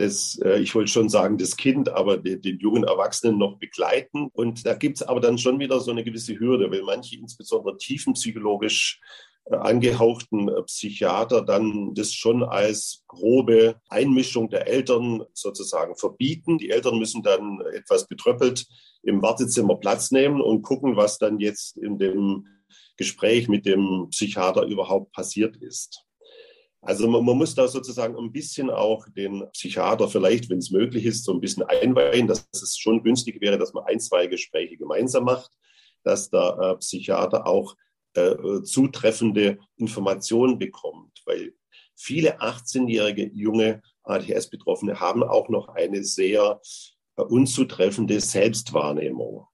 das, 0.02 0.38
äh, 0.44 0.58
ich 0.60 0.74
wollte 0.74 0.90
schon 0.90 1.08
sagen, 1.08 1.38
das 1.38 1.56
Kind, 1.56 1.88
aber 1.88 2.18
den, 2.18 2.42
den 2.42 2.58
jungen 2.58 2.84
Erwachsenen 2.84 3.38
noch 3.38 3.58
begleiten. 3.58 4.28
Und 4.32 4.66
da 4.66 4.74
gibt 4.74 4.96
es 4.96 5.02
aber 5.02 5.20
dann 5.20 5.38
schon 5.38 5.60
wieder 5.60 5.80
so 5.80 5.92
eine 5.92 6.02
gewisse 6.02 6.38
Hürde, 6.38 6.70
weil 6.70 6.82
manche 6.82 7.16
insbesondere 7.16 7.76
tiefenpsychologisch 7.76 9.00
äh, 9.44 9.54
angehauchten 9.54 10.48
äh, 10.48 10.62
Psychiater 10.64 11.42
dann 11.42 11.94
das 11.94 12.12
schon 12.12 12.42
als 12.42 13.04
grobe 13.06 13.76
Einmischung 13.88 14.50
der 14.50 14.66
Eltern 14.66 15.22
sozusagen 15.34 15.94
verbieten. 15.94 16.58
Die 16.58 16.70
Eltern 16.70 16.98
müssen 16.98 17.22
dann 17.22 17.60
etwas 17.72 18.08
betröppelt 18.08 18.66
im 19.04 19.22
Wartezimmer 19.22 19.76
Platz 19.76 20.10
nehmen 20.10 20.40
und 20.40 20.62
gucken, 20.62 20.96
was 20.96 21.18
dann 21.18 21.38
jetzt 21.38 21.76
in 21.76 21.98
dem 21.98 22.46
Gespräch 22.96 23.48
mit 23.48 23.66
dem 23.66 24.08
Psychiater 24.10 24.64
überhaupt 24.64 25.12
passiert 25.12 25.56
ist. 25.56 26.04
Also 26.84 27.08
man, 27.08 27.24
man, 27.24 27.38
muss 27.38 27.54
da 27.54 27.68
sozusagen 27.68 28.16
ein 28.16 28.32
bisschen 28.32 28.68
auch 28.68 29.06
den 29.08 29.48
Psychiater 29.52 30.08
vielleicht, 30.08 30.50
wenn 30.50 30.58
es 30.58 30.72
möglich 30.72 31.06
ist, 31.06 31.24
so 31.24 31.32
ein 31.32 31.40
bisschen 31.40 31.62
einweihen, 31.62 32.26
dass 32.26 32.48
es 32.52 32.76
schon 32.76 33.04
günstig 33.04 33.40
wäre, 33.40 33.56
dass 33.56 33.72
man 33.72 33.84
ein, 33.84 34.00
zwei 34.00 34.26
Gespräche 34.26 34.76
gemeinsam 34.76 35.24
macht, 35.24 35.52
dass 36.02 36.28
der 36.28 36.58
äh, 36.60 36.76
Psychiater 36.78 37.46
auch 37.46 37.76
äh, 38.14 38.62
zutreffende 38.64 39.58
Informationen 39.76 40.58
bekommt, 40.58 41.22
weil 41.24 41.54
viele 41.94 42.40
18-jährige 42.40 43.30
junge 43.32 43.80
ADHS-Betroffene 44.02 44.98
haben 44.98 45.22
auch 45.22 45.48
noch 45.48 45.68
eine 45.68 46.02
sehr 46.02 46.60
äh, 47.16 47.22
unzutreffende 47.22 48.20
Selbstwahrnehmung. 48.20 49.46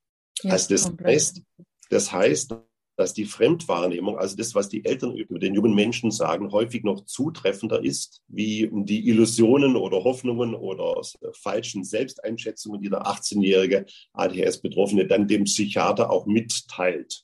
Ja, 0.42 0.52
also 0.52 0.74
das 0.74 0.92
heißt, 1.04 1.42
das 1.90 2.10
heißt, 2.10 2.54
dass 2.98 3.14
die 3.14 3.26
Fremdwahrnehmung, 3.26 4.18
also 4.18 4.34
das, 4.34 4.56
was 4.56 4.68
die 4.68 4.84
Eltern 4.84 5.14
über 5.14 5.38
den 5.38 5.54
jungen 5.54 5.72
Menschen 5.72 6.10
sagen, 6.10 6.50
häufig 6.50 6.82
noch 6.82 7.04
zutreffender 7.04 7.84
ist, 7.84 8.22
wie 8.26 8.68
die 8.72 9.08
Illusionen 9.08 9.76
oder 9.76 10.02
Hoffnungen 10.02 10.52
oder 10.52 11.00
falschen 11.32 11.84
Selbsteinschätzungen, 11.84 12.82
die 12.82 12.90
der 12.90 13.06
18-jährige 13.06 13.86
ADHS-Betroffene 14.14 15.06
dann 15.06 15.28
dem 15.28 15.44
Psychiater 15.44 16.10
auch 16.10 16.26
mitteilt. 16.26 17.22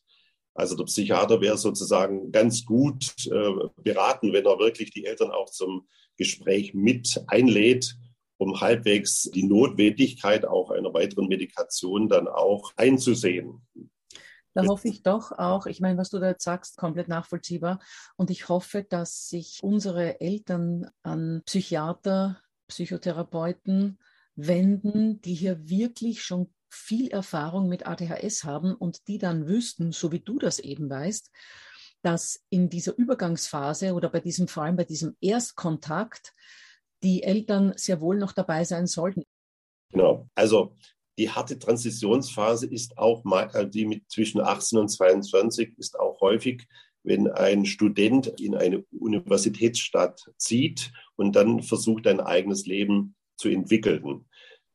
Also 0.55 0.77
der 0.77 0.85
Psychiater 0.85 1.41
wäre 1.41 1.59
sozusagen 1.59 2.31
ganz 2.31 2.65
gut 2.65 3.13
äh, 3.27 3.69
beraten, 3.83 4.33
wenn 4.33 4.47
er 4.47 4.61
wirklich 4.61 4.93
die 4.93 5.07
Eltern 5.07 5.33
auch 5.33 5.51
zum 5.51 5.89
Gespräch 6.17 6.73
mit 6.73 7.21
einlädt, 7.27 7.97
um 8.37 8.61
halbwegs 8.61 9.23
die 9.23 9.43
Notwendigkeit 9.43 10.45
auch 10.45 10.71
einer 10.71 10.95
weiteren 10.95 11.27
Medikation 11.27 12.09
dann 12.09 12.29
auch 12.29 12.73
einzusehen. 12.77 13.61
Da 14.55 14.65
hoffe 14.67 14.89
ich 14.89 15.03
doch 15.03 15.33
auch, 15.33 15.67
ich 15.67 15.81
meine, 15.81 15.99
was 15.99 16.11
du 16.11 16.21
da 16.21 16.29
jetzt 16.29 16.45
sagst, 16.45 16.77
komplett 16.77 17.09
nachvollziehbar. 17.09 17.81
Und 18.17 18.31
ich 18.31 18.49
hoffe, 18.49 18.85
dass 18.85 19.29
sich 19.29 19.59
unsere 19.63 20.21
Eltern 20.21 20.89
an 21.03 21.43
Psychiater, 21.45 22.41
Psychotherapeuten 22.69 23.99
wenden, 24.37 25.21
die 25.21 25.35
hier 25.35 25.69
wirklich 25.69 26.23
schon 26.23 26.53
viel 26.71 27.09
Erfahrung 27.09 27.69
mit 27.69 27.87
ADHS 27.87 28.45
haben 28.45 28.75
und 28.75 29.07
die 29.09 29.19
dann 29.19 29.47
wüssten, 29.47 29.93
so 29.93 30.13
wie 30.13 30.21
du 30.21 30.39
das 30.39 30.59
eben 30.59 30.89
weißt, 30.89 31.31
dass 32.03 32.45
in 32.51 32.69
dieser 32.69 32.97
Übergangsphase 32.97 33.95
oder 33.95 34.09
bei 34.09 34.21
diesem, 34.21 34.49
vor 34.49 34.65
allem 34.65 34.77
bei 34.77 34.85
diesem 34.85 35.17
Erstkontakt, 35.21 36.33
die 37.03 37.23
Eltern 37.23 37.73
sehr 37.77 38.01
wohl 38.01 38.19
noch 38.19 38.33
dabei 38.33 38.65
sein 38.65 38.87
sollten. 38.87 39.25
Genau. 39.91 40.29
Also 40.35 40.77
die 41.19 41.31
harte 41.31 41.59
Transitionsphase 41.59 42.67
ist 42.67 42.99
auch 42.99 43.25
mal, 43.25 43.51
äh, 43.55 43.69
die 43.69 43.87
mit 43.87 44.11
zwischen 44.11 44.41
18 44.41 44.79
und 44.79 44.89
22 44.89 45.79
ist 45.79 45.99
auch 45.99 46.21
häufig, 46.21 46.67
wenn 47.03 47.31
ein 47.31 47.67
Student 47.67 48.29
in 48.41 48.55
eine 48.55 48.85
Universitätsstadt 48.99 50.31
zieht 50.37 50.93
und 51.17 51.37
dann 51.37 51.63
versucht, 51.63 52.07
ein 52.07 52.21
eigenes 52.21 52.67
Leben 52.67 53.15
zu 53.37 53.49
entwickeln. 53.49 54.25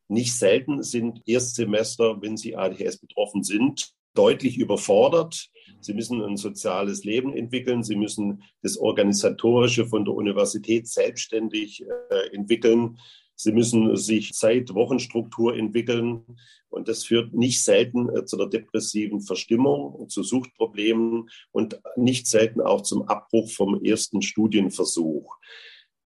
Nicht 0.08 0.36
selten 0.36 0.84
sind 0.84 1.22
Erstsemester, 1.26 2.22
wenn 2.22 2.38
sie 2.38 2.56
ADHS 2.56 2.98
betroffen 2.98 3.44
sind, 3.44 3.94
deutlich 4.14 4.58
überfordert. 4.58 5.50
Sie 5.82 5.94
müssen 5.94 6.22
ein 6.22 6.38
soziales 6.38 7.04
Leben 7.04 7.34
entwickeln. 7.34 7.84
Sie 7.84 7.96
müssen 7.96 8.44
das 8.62 8.78
Organisatorische 8.78 9.86
von 9.86 10.06
der 10.06 10.14
Universität 10.14 10.88
selbstständig 10.88 11.84
äh, 12.10 12.36
entwickeln. 12.36 12.98
Sie 13.42 13.54
müssen 13.54 13.96
sich 13.96 14.34
Zeit-Wochenstruktur 14.34 15.56
entwickeln. 15.56 16.26
Und 16.68 16.90
das 16.90 17.06
führt 17.06 17.34
nicht 17.34 17.64
selten 17.64 18.10
äh, 18.10 18.26
zu 18.26 18.36
der 18.36 18.48
depressiven 18.48 19.22
Verstimmung, 19.22 20.10
zu 20.10 20.24
Suchtproblemen 20.24 21.30
und 21.54 21.80
nicht 21.96 22.28
selten 22.28 22.60
auch 22.60 22.82
zum 22.82 23.04
Abbruch 23.04 23.50
vom 23.50 23.82
ersten 23.82 24.22
Studienversuch. 24.22 25.38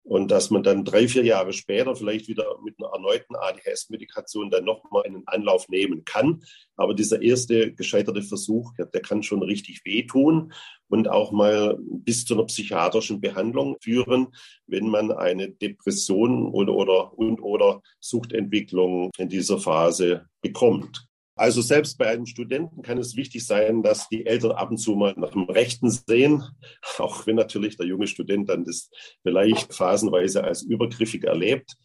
Und 0.04 0.32
dass 0.32 0.50
man 0.50 0.64
dann 0.64 0.84
drei, 0.84 1.08
vier 1.08 1.24
Jahre 1.24 1.54
später 1.54 1.96
vielleicht 1.96 2.28
wieder 2.28 2.58
mit 2.64 2.76
einer 2.78 2.92
erneuten 2.94 3.36
ADHS-Medikation 3.36 4.50
dann 4.50 4.66
nochmal 4.66 5.04
einen 5.04 5.24
Anlauf 5.28 5.70
nehmen 5.70 6.04
kann. 6.04 6.44
Aber 6.76 6.94
dieser 6.94 7.22
erste 7.22 7.74
gescheiterte 7.74 8.22
Versuch, 8.22 8.74
der 8.78 9.02
kann 9.02 9.24
schon 9.24 9.42
richtig 9.44 9.86
wehtun 9.86 10.52
und 10.90 11.08
auch 11.08 11.32
mal 11.32 11.78
bis 11.80 12.26
zu 12.26 12.34
einer 12.34 12.46
psychiatrischen 12.46 13.22
Behandlung 13.22 13.78
führen, 13.82 14.28
wenn 14.68 14.90
man 14.90 15.12
eine 15.12 15.50
Depression 15.50 16.48
oder, 16.52 16.74
oder, 16.74 17.18
und 17.18 17.40
oder 17.42 17.82
Suchtentwicklung 18.00 19.10
in 19.18 19.30
dieser 19.30 19.58
Phase 19.58 20.26
bekommt. 20.42 21.08
Also 21.36 21.62
selbst 21.62 21.98
bei 21.98 22.08
einem 22.08 22.28
Studenten 22.28 22.84
kann 22.84 23.00
es 23.00 23.16
wichtig 23.16 23.46
sein, 23.46 23.82
dass 23.82 24.08
die 24.08 24.26
Eltern 24.26 24.52
ab 24.52 24.70
und 24.70 24.78
zu 24.78 24.94
mal 24.96 25.14
nach 25.18 25.32
dem 25.32 25.44
Rechten 25.44 25.90
sehen, 25.90 26.44
auch 27.00 27.26
wenn 27.26 27.36
natürlich 27.36 27.78
der 27.78 27.88
junge 27.88 28.08
Student 28.08 28.50
dann 28.50 28.66
das 28.66 28.90
vielleicht 29.24 29.74
phasenweise 29.74 30.44
als 30.44 30.62
übergriffig 30.62 31.24
erlebt. 31.24 31.76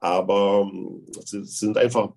Aber 0.00 0.70
es 1.18 1.30
sind 1.30 1.76
einfach, 1.76 2.12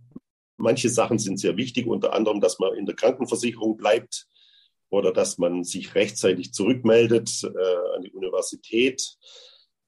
manche 0.58 0.90
Sachen 0.90 1.18
sind 1.18 1.40
sehr 1.40 1.58
wichtig, 1.58 1.88
unter 1.88 2.14
anderem, 2.14 2.40
dass 2.40 2.60
man 2.60 2.74
in 2.76 2.86
der 2.86 2.96
Krankenversicherung 2.96 3.78
bleibt 3.78 4.28
oder 4.90 5.12
dass 5.12 5.38
man 5.38 5.64
sich 5.64 5.96
rechtzeitig 5.96 6.54
zurückmeldet 6.54 7.44
äh, 7.44 7.96
an 7.96 8.04
die 8.04 8.12
Universität 8.12 9.18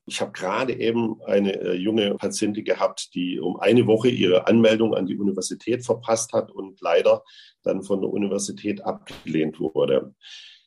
ich 0.05 0.19
habe 0.21 0.31
gerade 0.31 0.73
eben 0.73 1.21
eine 1.23 1.59
äh, 1.59 1.73
junge 1.73 2.15
Patientin 2.15 2.65
gehabt, 2.65 3.13
die 3.13 3.39
um 3.39 3.59
eine 3.59 3.85
Woche 3.87 4.09
ihre 4.09 4.47
Anmeldung 4.47 4.95
an 4.95 5.05
die 5.05 5.17
Universität 5.17 5.85
verpasst 5.85 6.33
hat 6.33 6.51
und 6.51 6.81
leider 6.81 7.23
dann 7.63 7.83
von 7.83 8.01
der 8.01 8.09
Universität 8.09 8.83
abgelehnt 8.83 9.59
wurde. 9.59 10.13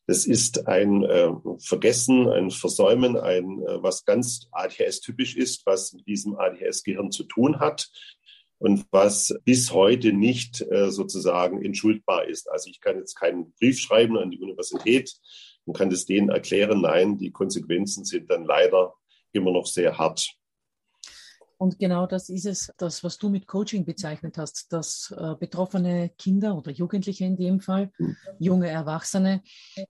Das 0.06 0.26
ist 0.26 0.68
ein 0.68 1.02
äh, 1.02 1.30
Vergessen, 1.58 2.28
ein 2.28 2.50
Versäumen, 2.50 3.16
ein 3.16 3.62
äh, 3.62 3.82
was 3.82 4.04
ganz 4.04 4.48
ADHS-typisch 4.52 5.36
ist, 5.36 5.64
was 5.66 5.94
mit 5.94 6.06
diesem 6.06 6.36
ADHS-Gehirn 6.36 7.10
zu 7.10 7.24
tun 7.24 7.58
hat 7.58 7.90
und 8.58 8.86
was 8.90 9.34
bis 9.44 9.72
heute 9.72 10.12
nicht 10.12 10.60
äh, 10.60 10.90
sozusagen 10.90 11.64
entschuldbar 11.64 12.28
ist. 12.28 12.50
Also 12.50 12.70
ich 12.70 12.80
kann 12.80 12.98
jetzt 12.98 13.14
keinen 13.14 13.52
Brief 13.54 13.80
schreiben 13.80 14.18
an 14.18 14.30
die 14.30 14.40
Universität 14.40 15.14
und 15.64 15.76
kann 15.76 15.90
das 15.90 16.04
denen 16.04 16.28
erklären. 16.28 16.82
Nein, 16.82 17.16
die 17.16 17.30
Konsequenzen 17.30 18.04
sind 18.04 18.30
dann 18.30 18.44
leider 18.44 18.94
immer 19.34 19.52
noch 19.52 19.66
sehr 19.66 19.98
hart. 19.98 20.36
Und 21.56 21.78
genau 21.78 22.06
das 22.06 22.28
ist 22.28 22.46
es, 22.46 22.72
das, 22.78 23.04
was 23.04 23.18
du 23.18 23.28
mit 23.28 23.46
Coaching 23.46 23.84
bezeichnet 23.84 24.38
hast, 24.38 24.72
dass 24.72 25.14
äh, 25.16 25.34
betroffene 25.38 26.10
Kinder 26.18 26.56
oder 26.56 26.70
Jugendliche 26.70 27.24
in 27.24 27.36
dem 27.36 27.60
Fall, 27.60 27.90
mhm. 27.98 28.16
junge 28.38 28.68
Erwachsene, 28.68 29.42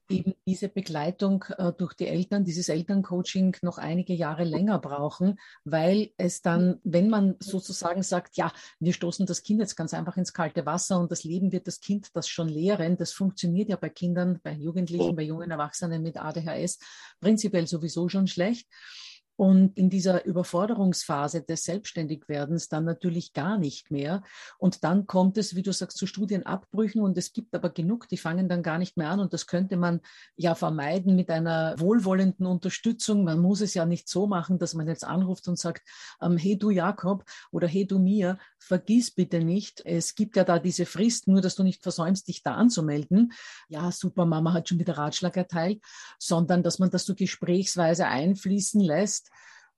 eben 0.08 0.34
diese 0.46 0.68
Begleitung 0.68 1.44
äh, 1.56 1.72
durch 1.72 1.94
die 1.94 2.06
Eltern, 2.06 2.44
dieses 2.44 2.68
Elterncoaching 2.68 3.56
noch 3.62 3.78
einige 3.78 4.12
Jahre 4.14 4.44
länger 4.44 4.78
brauchen, 4.78 5.38
weil 5.64 6.10
es 6.18 6.42
dann, 6.42 6.80
wenn 6.84 7.08
man 7.08 7.36
sozusagen 7.40 8.02
sagt, 8.02 8.36
ja, 8.36 8.52
wir 8.78 8.92
stoßen 8.92 9.26
das 9.26 9.42
Kind 9.42 9.60
jetzt 9.60 9.74
ganz 9.74 9.94
einfach 9.94 10.16
ins 10.16 10.32
kalte 10.34 10.66
Wasser 10.66 11.00
und 11.00 11.10
das 11.10 11.24
Leben 11.24 11.50
wird 11.50 11.66
das 11.66 11.80
Kind 11.80 12.14
das 12.14 12.28
schon 12.28 12.48
lehren, 12.48 12.96
das 12.98 13.12
funktioniert 13.12 13.70
ja 13.70 13.76
bei 13.76 13.88
Kindern, 13.88 14.38
bei 14.42 14.52
Jugendlichen, 14.52 15.16
bei 15.16 15.22
jungen 15.22 15.50
Erwachsenen 15.50 16.02
mit 16.02 16.18
ADHS 16.18 16.78
prinzipiell 17.20 17.66
sowieso 17.66 18.08
schon 18.08 18.26
schlecht 18.26 18.68
und 19.36 19.76
in 19.76 19.90
dieser 19.90 20.24
Überforderungsphase 20.24 21.42
des 21.42 21.64
Selbstständigwerdens 21.64 22.68
dann 22.68 22.84
natürlich 22.84 23.32
gar 23.32 23.58
nicht 23.58 23.90
mehr. 23.90 24.22
Und 24.58 24.84
dann 24.84 25.06
kommt 25.06 25.38
es, 25.38 25.56
wie 25.56 25.62
du 25.62 25.72
sagst, 25.72 25.98
zu 25.98 26.06
Studienabbrüchen 26.06 27.02
und 27.02 27.18
es 27.18 27.32
gibt 27.32 27.54
aber 27.54 27.70
genug, 27.70 28.08
die 28.08 28.16
fangen 28.16 28.48
dann 28.48 28.62
gar 28.62 28.78
nicht 28.78 28.96
mehr 28.96 29.10
an 29.10 29.20
und 29.20 29.32
das 29.32 29.46
könnte 29.46 29.76
man 29.76 30.00
ja 30.36 30.54
vermeiden 30.54 31.16
mit 31.16 31.30
einer 31.30 31.74
wohlwollenden 31.78 32.46
Unterstützung. 32.46 33.24
Man 33.24 33.40
muss 33.40 33.60
es 33.60 33.74
ja 33.74 33.86
nicht 33.86 34.08
so 34.08 34.26
machen, 34.26 34.58
dass 34.58 34.74
man 34.74 34.86
jetzt 34.86 35.04
anruft 35.04 35.48
und 35.48 35.58
sagt, 35.58 35.82
ähm, 36.22 36.36
hey 36.36 36.56
du 36.56 36.70
Jakob 36.70 37.24
oder 37.50 37.66
hey 37.66 37.86
du 37.86 37.98
mir, 37.98 38.38
vergiss 38.58 39.10
bitte 39.10 39.40
nicht, 39.40 39.82
es 39.84 40.14
gibt 40.14 40.36
ja 40.36 40.44
da 40.44 40.58
diese 40.58 40.86
Frist, 40.86 41.28
nur 41.28 41.40
dass 41.40 41.54
du 41.54 41.62
nicht 41.62 41.82
versäumst, 41.82 42.28
dich 42.28 42.42
da 42.42 42.54
anzumelden. 42.54 43.32
Ja, 43.68 43.90
super, 43.90 44.26
Mama 44.26 44.52
hat 44.52 44.68
schon 44.68 44.78
wieder 44.78 44.96
Ratschlag 44.96 45.36
erteilt, 45.36 45.82
sondern 46.18 46.62
dass 46.62 46.78
man 46.78 46.90
das 46.90 47.04
so 47.04 47.14
gesprächsweise 47.14 48.06
einfließen 48.06 48.80
lässt 48.80 49.23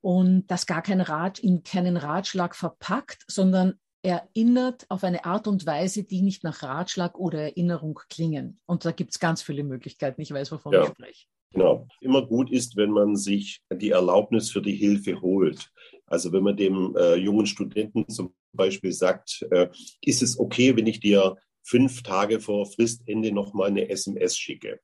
und 0.01 0.47
das 0.49 0.67
gar 0.67 0.83
kein 0.83 1.01
Rat, 1.01 1.39
in 1.39 1.63
keinen 1.63 1.97
Ratschlag 1.97 2.55
verpackt, 2.55 3.25
sondern 3.27 3.75
erinnert 4.03 4.87
auf 4.89 5.03
eine 5.03 5.25
Art 5.25 5.49
und 5.49 5.67
Weise, 5.67 6.05
die 6.05 6.23
nicht 6.23 6.45
nach 6.45 6.63
Ratschlag 6.63 7.19
oder 7.19 7.41
Erinnerung 7.41 7.99
klingen. 8.09 8.61
Und 8.67 8.85
da 8.85 8.93
gibt 8.93 9.13
es 9.13 9.19
ganz 9.19 9.43
viele 9.43 9.65
Möglichkeiten. 9.65 10.21
Ich 10.21 10.31
weiß, 10.31 10.53
wovon 10.53 10.73
ja. 10.73 10.85
ich 10.85 10.91
spreche. 10.91 11.27
Genau. 11.53 11.89
Immer 12.01 12.27
gut 12.27 12.51
ist, 12.51 12.77
wenn 12.77 12.91
man 12.91 13.17
sich 13.17 13.63
die 13.73 13.91
Erlaubnis 13.91 14.51
für 14.51 14.63
die 14.63 14.77
Hilfe 14.77 15.21
holt. 15.21 15.71
Also 16.07 16.33
wenn 16.33 16.45
man 16.45 16.57
dem 16.57 16.95
äh, 16.97 17.17
jungen 17.17 17.47
Studenten 17.47 18.09
zum 18.09 18.35
Beispiel 18.53 18.93
sagt, 18.93 19.45
äh, 19.51 19.69
ist 20.03 20.23
es 20.23 20.39
okay, 20.39 20.77
wenn 20.77 20.87
ich 20.87 21.01
dir 21.01 21.37
fünf 21.63 22.03
Tage 22.03 22.41
vor 22.41 22.67
Fristende 22.67 23.33
nochmal 23.33 23.69
eine 23.69 23.89
SMS 23.89 24.37
schicke? 24.37 24.81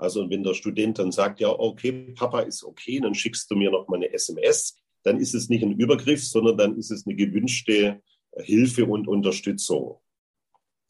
Also 0.00 0.30
wenn 0.30 0.42
der 0.42 0.54
Student 0.54 0.98
dann 0.98 1.12
sagt, 1.12 1.40
ja, 1.40 1.50
okay, 1.50 2.14
Papa 2.16 2.40
ist 2.40 2.64
okay, 2.64 3.00
dann 3.00 3.14
schickst 3.14 3.50
du 3.50 3.54
mir 3.54 3.70
noch 3.70 3.86
mal 3.86 3.96
eine 3.96 4.12
SMS, 4.12 4.78
dann 5.02 5.20
ist 5.20 5.34
es 5.34 5.50
nicht 5.50 5.62
ein 5.62 5.78
Übergriff, 5.78 6.24
sondern 6.24 6.56
dann 6.56 6.78
ist 6.78 6.90
es 6.90 7.06
eine 7.06 7.14
gewünschte 7.14 8.00
Hilfe 8.38 8.86
und 8.86 9.08
Unterstützung. 9.08 10.00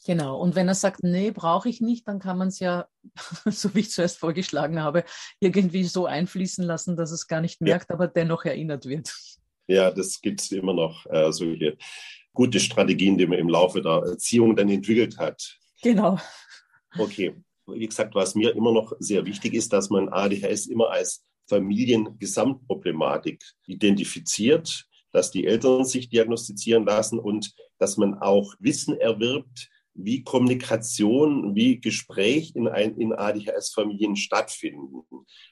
Genau. 0.07 0.41
Und 0.41 0.55
wenn 0.55 0.69
er 0.69 0.77
sagt, 0.77 1.03
nee, 1.03 1.33
brauche 1.33 1.69
ich 1.69 1.81
nicht, 1.81 2.07
dann 2.07 2.21
kann 2.21 2.39
man 2.39 2.49
es 2.49 2.61
ja, 2.61 2.87
so 3.47 3.75
wie 3.75 3.81
ich 3.81 3.91
zuerst 3.91 4.19
vorgeschlagen 4.19 4.81
habe, 4.81 5.05
irgendwie 5.41 5.85
so 5.85 6.07
einfließen 6.07 6.65
lassen, 6.65 6.97
dass 6.97 7.11
es 7.11 7.27
gar 7.27 7.41
nicht 7.41 7.61
merkt, 7.61 7.91
ja. 7.91 7.97
aber 7.97 8.07
dennoch 8.07 8.45
erinnert 8.45 8.87
wird. 8.87 9.13
Ja, 9.67 9.91
das 9.91 10.21
gibt 10.21 10.41
es 10.41 10.53
immer 10.53 10.73
noch, 10.73 11.05
äh, 11.07 11.33
solche 11.33 11.77
gute 12.33 12.61
Strategien, 12.61 13.19
die 13.19 13.27
man 13.27 13.39
im 13.39 13.49
Laufe 13.49 13.83
der 13.83 14.03
Erziehung 14.07 14.55
dann 14.55 14.69
entwickelt 14.69 15.19
hat. 15.19 15.59
Genau. 15.83 16.19
Okay 16.97 17.35
wie 17.73 17.87
gesagt, 17.87 18.15
was 18.15 18.35
mir 18.35 18.55
immer 18.55 18.73
noch 18.73 18.93
sehr 18.99 19.25
wichtig 19.27 19.55
ist, 19.55 19.73
dass 19.73 19.91
man 19.91 20.09
ADHS 20.09 20.67
immer 20.67 20.91
als 20.91 21.25
Familiengesamtproblematik 21.49 23.43
identifiziert, 23.67 24.87
dass 25.13 25.31
die 25.31 25.47
Eltern 25.47 25.85
sich 25.85 26.09
diagnostizieren 26.09 26.85
lassen 26.85 27.19
und 27.19 27.53
dass 27.79 27.97
man 27.97 28.15
auch 28.15 28.55
Wissen 28.61 28.97
erwirbt, 28.97 29.69
wie 29.95 30.23
Kommunikation, 30.23 31.55
wie 31.55 31.81
Gespräch 31.81 32.53
in, 32.55 32.67
in 32.67 33.13
ADHS-Familien 33.13 34.17
stattfinden. 34.17 35.03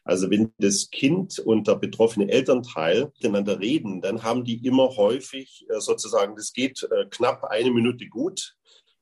Also 0.04 0.30
wenn 0.30 0.52
das 0.58 0.90
Kind 0.90 1.38
und 1.38 1.66
der 1.66 1.76
betroffene 1.76 2.30
Elternteil 2.30 3.12
miteinander 3.16 3.60
reden, 3.60 4.00
dann 4.00 4.22
haben 4.22 4.44
die 4.44 4.64
immer 4.64 4.96
häufig 4.96 5.66
äh, 5.68 5.80
sozusagen, 5.80 6.36
das 6.36 6.52
geht 6.52 6.82
äh, 6.84 7.06
knapp 7.10 7.44
eine 7.44 7.70
Minute 7.70 8.06
gut. 8.06 8.54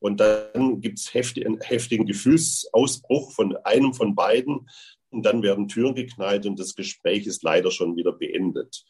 Und 0.06 0.20
dann 0.20 0.80
gibt 0.80 1.00
es 1.00 1.12
einen 1.44 1.60
heftigen 1.60 2.06
Gefühlsausbruch 2.06 3.32
von 3.32 3.56
einem 3.64 3.92
von 3.92 4.14
beiden. 4.14 4.68
Und 5.10 5.26
dann 5.26 5.42
werden 5.42 5.66
Türen 5.66 5.96
geknallt 5.96 6.46
und 6.46 6.60
das 6.60 6.76
Gespräch 6.76 7.26
ist 7.26 7.42
leider 7.42 7.72
schon 7.72 7.96
wieder 7.96 8.12
beendet. 8.12 8.84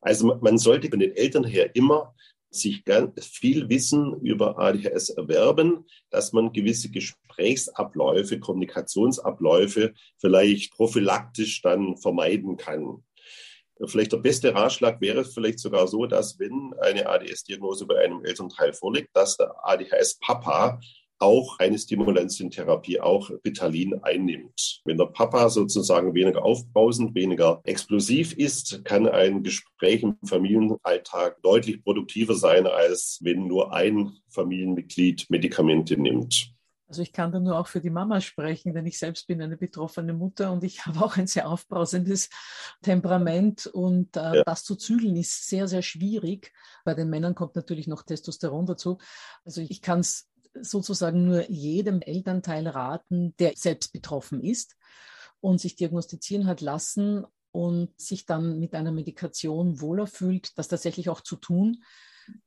Also 0.00 0.38
man 0.40 0.56
sollte 0.56 0.88
von 0.88 1.00
den 1.00 1.16
Eltern 1.16 1.42
her 1.42 1.74
immer 1.74 2.14
sich 2.48 2.84
viel 3.20 3.68
Wissen 3.68 4.20
über 4.20 4.56
ADHS 4.56 5.10
erwerben, 5.10 5.84
dass 6.10 6.32
man 6.32 6.52
gewisse 6.52 6.90
Gesprächsabläufe, 6.92 8.38
Kommunikationsabläufe 8.38 9.94
vielleicht 10.18 10.74
prophylaktisch 10.74 11.60
dann 11.62 11.96
vermeiden 11.96 12.56
kann. 12.56 13.02
Vielleicht 13.86 14.12
der 14.12 14.18
beste 14.18 14.54
Ratschlag 14.54 15.00
wäre 15.00 15.24
vielleicht 15.24 15.58
sogar 15.58 15.88
so, 15.88 16.06
dass 16.06 16.38
wenn 16.38 16.74
eine 16.80 17.08
ADS-Diagnose 17.08 17.86
bei 17.86 17.98
einem 18.04 18.24
Elternteil 18.24 18.72
vorliegt, 18.72 19.10
dass 19.14 19.36
der 19.36 19.52
ADHS-Papa 19.62 20.80
auch 21.18 21.58
eine 21.58 21.78
Stimulantientherapie, 21.78 23.00
auch 23.00 23.30
Ritalin 23.44 24.02
einnimmt. 24.02 24.82
Wenn 24.84 24.98
der 24.98 25.06
Papa 25.06 25.48
sozusagen 25.48 26.14
weniger 26.14 26.44
aufbrausend, 26.44 27.14
weniger 27.14 27.60
explosiv 27.64 28.32
ist, 28.34 28.84
kann 28.84 29.08
ein 29.08 29.42
Gespräch 29.42 30.02
im 30.02 30.16
Familienalltag 30.24 31.40
deutlich 31.42 31.82
produktiver 31.82 32.34
sein, 32.34 32.66
als 32.66 33.18
wenn 33.22 33.46
nur 33.46 33.72
ein 33.72 34.18
Familienmitglied 34.28 35.26
Medikamente 35.30 35.96
nimmt. 35.96 36.53
Also 36.86 37.02
ich 37.02 37.12
kann 37.12 37.32
da 37.32 37.40
nur 37.40 37.58
auch 37.58 37.66
für 37.66 37.80
die 37.80 37.90
Mama 37.90 38.20
sprechen, 38.20 38.74
denn 38.74 38.86
ich 38.86 38.98
selbst 38.98 39.26
bin 39.26 39.40
eine 39.40 39.56
betroffene 39.56 40.12
Mutter 40.12 40.52
und 40.52 40.64
ich 40.64 40.84
habe 40.86 41.04
auch 41.04 41.16
ein 41.16 41.26
sehr 41.26 41.48
aufbrausendes 41.48 42.28
Temperament 42.82 43.66
und 43.66 44.16
äh, 44.16 44.36
ja. 44.36 44.42
das 44.44 44.64
zu 44.64 44.76
zügeln 44.76 45.16
ist 45.16 45.48
sehr, 45.48 45.66
sehr 45.68 45.82
schwierig. 45.82 46.52
Bei 46.84 46.94
den 46.94 47.08
Männern 47.08 47.34
kommt 47.34 47.56
natürlich 47.56 47.86
noch 47.86 48.02
Testosteron 48.02 48.66
dazu. 48.66 48.98
Also 49.44 49.60
ich 49.60 49.80
kann 49.80 50.00
es 50.00 50.28
sozusagen 50.60 51.24
nur 51.24 51.50
jedem 51.50 52.00
Elternteil 52.00 52.68
raten, 52.68 53.34
der 53.38 53.54
selbst 53.56 53.92
betroffen 53.92 54.42
ist 54.42 54.76
und 55.40 55.60
sich 55.60 55.76
diagnostizieren 55.76 56.46
hat 56.46 56.60
lassen 56.60 57.24
und 57.50 57.98
sich 58.00 58.26
dann 58.26 58.58
mit 58.58 58.74
einer 58.74 58.92
Medikation 58.92 59.80
wohler 59.80 60.06
fühlt, 60.06 60.56
das 60.58 60.68
tatsächlich 60.68 61.08
auch 61.08 61.20
zu 61.20 61.36
tun, 61.36 61.82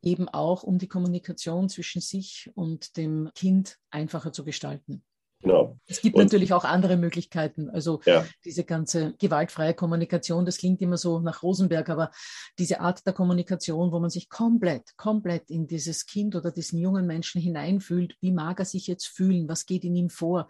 eben 0.01 0.29
auch 0.29 0.63
um 0.63 0.77
die 0.77 0.87
Kommunikation 0.87 1.69
zwischen 1.69 2.01
sich 2.01 2.49
und 2.55 2.97
dem 2.97 3.29
Kind 3.35 3.77
einfacher 3.91 4.31
zu 4.31 4.43
gestalten. 4.43 5.03
Genau. 5.41 5.79
Es 5.85 6.01
gibt 6.01 6.15
und, 6.15 6.23
natürlich 6.23 6.51
auch 6.51 6.63
andere 6.63 6.97
Möglichkeiten. 6.97 7.69
Also 7.69 8.01
ja. 8.05 8.25
diese 8.43 8.63
ganze 8.63 9.13
gewaltfreie 9.19 9.75
Kommunikation, 9.75 10.45
das 10.45 10.57
klingt 10.57 10.81
immer 10.81 10.97
so 10.97 11.19
nach 11.19 11.43
Rosenberg, 11.43 11.89
aber 11.89 12.11
diese 12.57 12.79
Art 12.79 13.05
der 13.05 13.13
Kommunikation, 13.13 13.91
wo 13.91 13.99
man 13.99 14.09
sich 14.09 14.29
komplett, 14.29 14.97
komplett 14.97 15.51
in 15.51 15.67
dieses 15.67 16.07
Kind 16.07 16.35
oder 16.35 16.51
diesen 16.51 16.79
jungen 16.79 17.05
Menschen 17.05 17.39
hineinfühlt, 17.39 18.17
wie 18.19 18.31
mag 18.31 18.59
er 18.59 18.65
sich 18.65 18.87
jetzt 18.87 19.07
fühlen, 19.07 19.47
was 19.47 19.67
geht 19.67 19.83
in 19.83 19.95
ihm 19.95 20.09
vor 20.09 20.47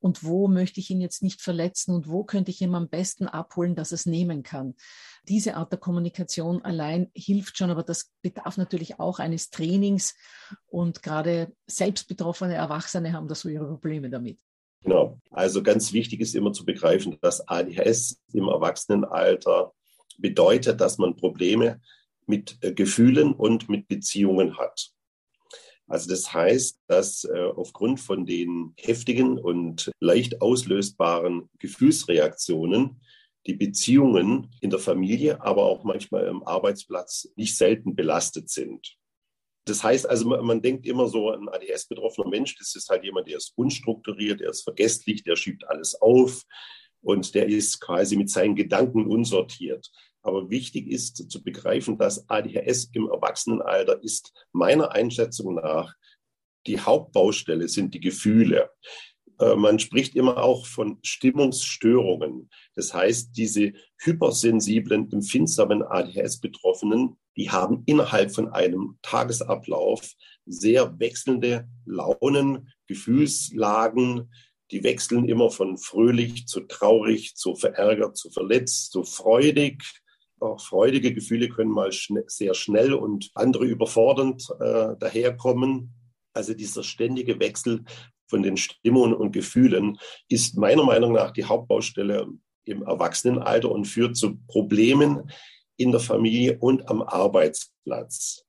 und 0.00 0.24
wo 0.24 0.48
möchte 0.48 0.80
ich 0.80 0.90
ihn 0.90 1.00
jetzt 1.00 1.22
nicht 1.22 1.40
verletzen 1.40 1.94
und 1.94 2.08
wo 2.08 2.24
könnte 2.24 2.50
ich 2.50 2.60
ihm 2.60 2.74
am 2.74 2.88
besten 2.88 3.28
abholen, 3.28 3.76
dass 3.76 3.92
er 3.92 3.96
es 3.96 4.06
nehmen 4.06 4.42
kann. 4.42 4.74
Diese 5.28 5.56
Art 5.56 5.72
der 5.72 5.78
Kommunikation 5.78 6.62
allein 6.62 7.10
hilft 7.14 7.56
schon, 7.56 7.70
aber 7.70 7.82
das 7.82 8.12
bedarf 8.22 8.56
natürlich 8.56 9.00
auch 9.00 9.18
eines 9.18 9.50
Trainings 9.50 10.14
und 10.66 11.02
gerade 11.02 11.52
selbst 11.66 12.08
betroffene 12.08 12.54
Erwachsene 12.54 13.12
haben 13.12 13.28
da 13.28 13.34
so 13.34 13.48
ihre 13.48 13.66
Probleme 13.66 14.10
damit. 14.10 14.38
Genau. 14.82 15.18
Also 15.30 15.62
ganz 15.62 15.92
wichtig 15.94 16.20
ist 16.20 16.34
immer 16.34 16.52
zu 16.52 16.64
begreifen, 16.66 17.16
dass 17.22 17.48
ADHS 17.48 18.20
im 18.34 18.48
Erwachsenenalter 18.48 19.72
bedeutet, 20.18 20.80
dass 20.80 20.98
man 20.98 21.16
Probleme 21.16 21.80
mit 22.26 22.58
äh, 22.60 22.72
Gefühlen 22.72 23.32
und 23.32 23.68
mit 23.68 23.88
Beziehungen 23.88 24.58
hat. 24.58 24.90
Also 25.86 26.08
das 26.10 26.32
heißt, 26.32 26.80
dass 26.86 27.24
äh, 27.24 27.50
aufgrund 27.56 28.00
von 28.00 28.24
den 28.24 28.74
heftigen 28.76 29.38
und 29.38 29.90
leicht 30.00 30.40
auslösbaren 30.40 31.48
Gefühlsreaktionen 31.58 33.00
die 33.46 33.54
Beziehungen 33.54 34.50
in 34.60 34.70
der 34.70 34.78
Familie, 34.78 35.40
aber 35.42 35.64
auch 35.64 35.84
manchmal 35.84 36.28
am 36.28 36.42
Arbeitsplatz 36.44 37.28
nicht 37.36 37.56
selten 37.56 37.94
belastet 37.94 38.48
sind. 38.48 38.96
Das 39.66 39.82
heißt 39.82 40.08
also, 40.08 40.28
man, 40.28 40.44
man 40.44 40.62
denkt 40.62 40.86
immer 40.86 41.08
so, 41.08 41.30
ein 41.30 41.48
ADS-betroffener 41.48 42.28
Mensch, 42.28 42.56
das 42.56 42.74
ist 42.74 42.88
halt 42.88 43.04
jemand, 43.04 43.28
der 43.28 43.38
ist 43.38 43.52
unstrukturiert, 43.56 44.40
der 44.40 44.50
ist 44.50 44.62
vergesslich, 44.62 45.24
der 45.24 45.36
schiebt 45.36 45.66
alles 45.68 46.00
auf 46.00 46.42
und 47.02 47.34
der 47.34 47.46
ist 47.46 47.80
quasi 47.80 48.16
mit 48.16 48.30
seinen 48.30 48.56
Gedanken 48.56 49.06
unsortiert. 49.06 49.90
Aber 50.22 50.48
wichtig 50.48 50.88
ist 50.88 51.30
zu 51.30 51.42
begreifen, 51.42 51.98
dass 51.98 52.28
ADHS 52.28 52.90
im 52.92 53.08
Erwachsenenalter 53.08 54.02
ist 54.02 54.32
meiner 54.52 54.92
Einschätzung 54.92 55.54
nach 55.56 55.94
die 56.66 56.80
Hauptbaustelle 56.80 57.68
sind 57.68 57.92
die 57.92 58.00
Gefühle. 58.00 58.70
Äh, 59.44 59.56
man 59.56 59.78
spricht 59.78 60.14
immer 60.16 60.38
auch 60.38 60.66
von 60.66 60.98
Stimmungsstörungen. 61.02 62.50
Das 62.74 62.94
heißt, 62.94 63.36
diese 63.36 63.72
hypersensiblen, 63.98 65.12
empfindsamen 65.12 65.82
ADHS-Betroffenen, 65.82 67.16
die 67.36 67.50
haben 67.50 67.82
innerhalb 67.86 68.32
von 68.32 68.48
einem 68.48 68.98
Tagesablauf 69.02 70.12
sehr 70.46 70.98
wechselnde 70.98 71.68
Launen, 71.84 72.72
Gefühlslagen. 72.86 74.32
Die 74.70 74.82
wechseln 74.82 75.28
immer 75.28 75.50
von 75.50 75.76
fröhlich 75.76 76.46
zu 76.46 76.60
traurig, 76.60 77.36
zu 77.36 77.54
verärgert, 77.54 78.16
zu 78.16 78.30
verletzt, 78.30 78.92
zu 78.92 79.04
freudig. 79.04 79.82
Auch 80.40 80.60
freudige 80.60 81.12
Gefühle 81.12 81.48
können 81.48 81.70
mal 81.70 81.92
schn 81.92 82.22
sehr 82.26 82.54
schnell 82.54 82.94
und 82.94 83.30
andere 83.34 83.66
überfordernd 83.66 84.48
äh, 84.60 84.96
daherkommen. 84.98 85.94
Also 86.32 86.54
dieser 86.54 86.82
ständige 86.82 87.38
Wechsel 87.38 87.84
von 88.26 88.42
den 88.42 88.56
Stimmungen 88.56 89.14
und 89.14 89.32
Gefühlen 89.32 89.98
ist 90.28 90.56
meiner 90.56 90.84
Meinung 90.84 91.12
nach 91.12 91.30
die 91.30 91.44
Hauptbaustelle 91.44 92.26
im 92.64 92.82
Erwachsenenalter 92.82 93.70
und 93.70 93.84
führt 93.84 94.16
zu 94.16 94.38
Problemen 94.46 95.30
in 95.76 95.90
der 95.90 96.00
Familie 96.00 96.58
und 96.58 96.88
am 96.88 97.02
Arbeitsplatz. 97.02 98.44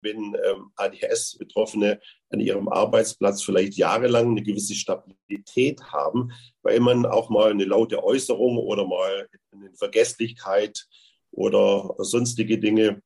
Wenn 0.00 0.34
ähm, 0.44 0.72
ADHS-Betroffene 0.76 2.00
an 2.30 2.40
ihrem 2.40 2.68
Arbeitsplatz 2.68 3.42
vielleicht 3.42 3.74
jahrelang 3.74 4.30
eine 4.30 4.42
gewisse 4.42 4.74
Stabilität 4.74 5.80
haben, 5.84 6.32
weil 6.62 6.80
man 6.80 7.06
auch 7.06 7.30
mal 7.30 7.52
eine 7.52 7.64
laute 7.64 8.02
Äußerung 8.02 8.58
oder 8.58 8.84
mal 8.84 9.28
eine 9.52 9.72
Vergesslichkeit 9.74 10.86
oder 11.30 11.94
sonstige 11.98 12.58
Dinge 12.58 13.00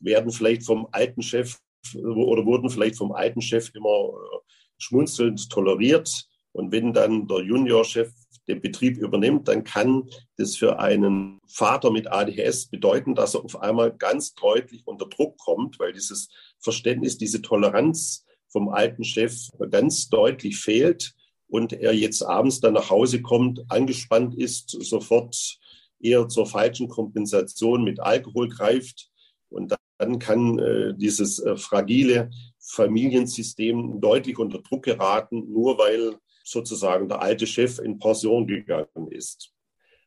werden 0.00 0.32
vielleicht 0.32 0.64
vom 0.64 0.88
alten 0.90 1.22
Chef 1.22 1.58
oder 1.94 2.44
wurden 2.44 2.68
vielleicht 2.68 2.96
vom 2.96 3.12
alten 3.12 3.40
Chef 3.40 3.70
immer 3.74 3.88
äh, 3.88 4.38
schmunzelnd 4.82 5.50
toleriert. 5.50 6.26
Und 6.52 6.72
wenn 6.72 6.92
dann 6.92 7.28
der 7.28 7.42
Juniorchef 7.42 8.12
den 8.48 8.60
Betrieb 8.60 8.98
übernimmt, 8.98 9.48
dann 9.48 9.64
kann 9.64 10.08
das 10.36 10.56
für 10.56 10.78
einen 10.78 11.38
Vater 11.46 11.90
mit 11.90 12.10
ADHS 12.10 12.66
bedeuten, 12.66 13.14
dass 13.14 13.34
er 13.34 13.44
auf 13.44 13.60
einmal 13.60 13.92
ganz 13.96 14.34
deutlich 14.34 14.86
unter 14.86 15.06
Druck 15.06 15.38
kommt, 15.38 15.78
weil 15.78 15.92
dieses 15.92 16.28
Verständnis, 16.58 17.18
diese 17.18 17.42
Toleranz 17.42 18.26
vom 18.48 18.68
alten 18.68 19.04
Chef 19.04 19.48
ganz 19.70 20.08
deutlich 20.08 20.58
fehlt 20.58 21.14
und 21.46 21.72
er 21.72 21.92
jetzt 21.92 22.22
abends 22.22 22.60
dann 22.60 22.74
nach 22.74 22.90
Hause 22.90 23.22
kommt, 23.22 23.64
angespannt 23.68 24.34
ist, 24.34 24.70
sofort 24.70 25.58
eher 26.00 26.28
zur 26.28 26.46
falschen 26.46 26.88
Kompensation 26.88 27.84
mit 27.84 28.00
Alkohol 28.00 28.48
greift 28.48 29.10
und 29.48 29.74
dann 29.98 30.18
kann 30.18 30.58
äh, 30.58 30.94
dieses 30.96 31.38
äh, 31.40 31.56
fragile 31.56 32.30
Familiensystem 32.70 34.00
deutlich 34.00 34.38
unter 34.38 34.58
Druck 34.58 34.84
geraten, 34.84 35.52
nur 35.52 35.78
weil 35.78 36.16
sozusagen 36.44 37.08
der 37.08 37.20
alte 37.20 37.46
Chef 37.46 37.78
in 37.78 37.98
Pension 37.98 38.46
gegangen 38.46 39.08
ist. 39.10 39.52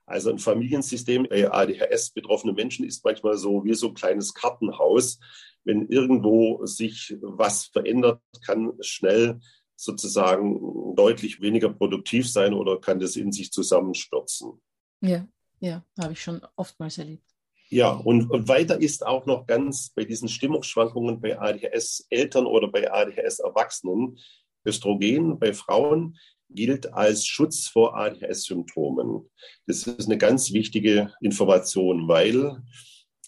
Also 0.06 0.30
ein 0.30 0.40
Familiensystem 0.40 1.28
bei 1.30 1.50
ADHS 1.50 2.12
betroffene 2.12 2.54
Menschen 2.54 2.86
ist 2.86 3.04
manchmal 3.04 3.38
so 3.38 3.64
wie 3.64 3.74
so 3.74 3.90
ein 3.90 3.94
kleines 3.94 4.34
Kartenhaus. 4.34 5.20
Wenn 5.64 5.88
irgendwo 5.88 6.66
sich 6.66 7.16
was 7.22 7.66
verändert, 7.68 8.22
kann 8.46 8.74
schnell 8.82 9.40
sozusagen 9.76 10.96
deutlich 10.96 11.42
weniger 11.42 11.70
produktiv 11.70 12.30
sein 12.30 12.54
oder 12.54 12.80
kann 12.80 13.00
das 13.00 13.16
in 13.16 13.32
sich 13.32 13.52
zusammenstürzen. 13.52 14.62
Ja, 15.02 15.28
ja, 15.60 15.84
habe 15.98 16.14
ich 16.14 16.22
schon 16.22 16.42
oftmals 16.56 16.98
erlebt. 16.98 17.33
Ja, 17.74 17.90
und, 17.90 18.30
weiter 18.48 18.80
ist 18.80 19.04
auch 19.04 19.26
noch 19.26 19.48
ganz 19.48 19.90
bei 19.96 20.04
diesen 20.06 20.30
Stimmungsschwankungen 20.30 21.20
bei 21.20 21.40
ADHS-Eltern 21.40 22.46
oder 22.46 22.68
bei 22.68 22.92
ADHS-Erwachsenen, 22.94 24.20
Östrogen 24.64 25.40
bei 25.40 25.54
Frauen 25.54 26.16
gilt 26.52 26.94
als 26.94 27.26
Schutz 27.26 27.68
vor 27.68 27.98
ADHS-Symptomen. 27.98 29.28
Das 29.66 29.88
ist 29.88 30.06
eine 30.06 30.20
ganz 30.20 30.54
wichtige 30.54 31.16
Information, 31.20 32.08
weil 32.08 32.62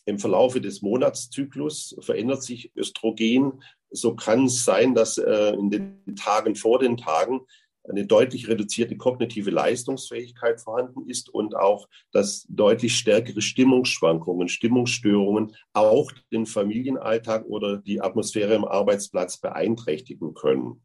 im 0.05 0.19
Verlaufe 0.19 0.61
des 0.61 0.83
Monatszyklus 0.83 1.95
verändert 2.01 2.43
sich 2.43 2.71
Östrogen 2.75 3.63
so 3.89 4.15
kann 4.15 4.45
es 4.45 4.63
sein, 4.63 4.93
dass 4.93 5.17
äh, 5.17 5.53
in 5.53 5.71
den 5.71 6.15
Tagen 6.15 6.55
vor 6.55 6.79
den 6.79 6.97
Tagen 6.97 7.41
eine 7.89 8.05
deutlich 8.05 8.47
reduzierte 8.47 8.97
kognitive 8.97 9.51
Leistungsfähigkeit 9.51 10.61
vorhanden 10.61 11.07
ist 11.07 11.29
und 11.29 11.55
auch, 11.55 11.87
dass 12.11 12.45
deutlich 12.49 12.95
stärkere 12.95 13.41
Stimmungsschwankungen, 13.41 14.47
Stimmungsstörungen 14.47 15.55
auch 15.73 16.11
den 16.31 16.45
Familienalltag 16.45 17.45
oder 17.45 17.77
die 17.77 18.01
Atmosphäre 18.01 18.55
im 18.55 18.65
Arbeitsplatz 18.65 19.39
beeinträchtigen 19.39 20.33
können. 20.33 20.81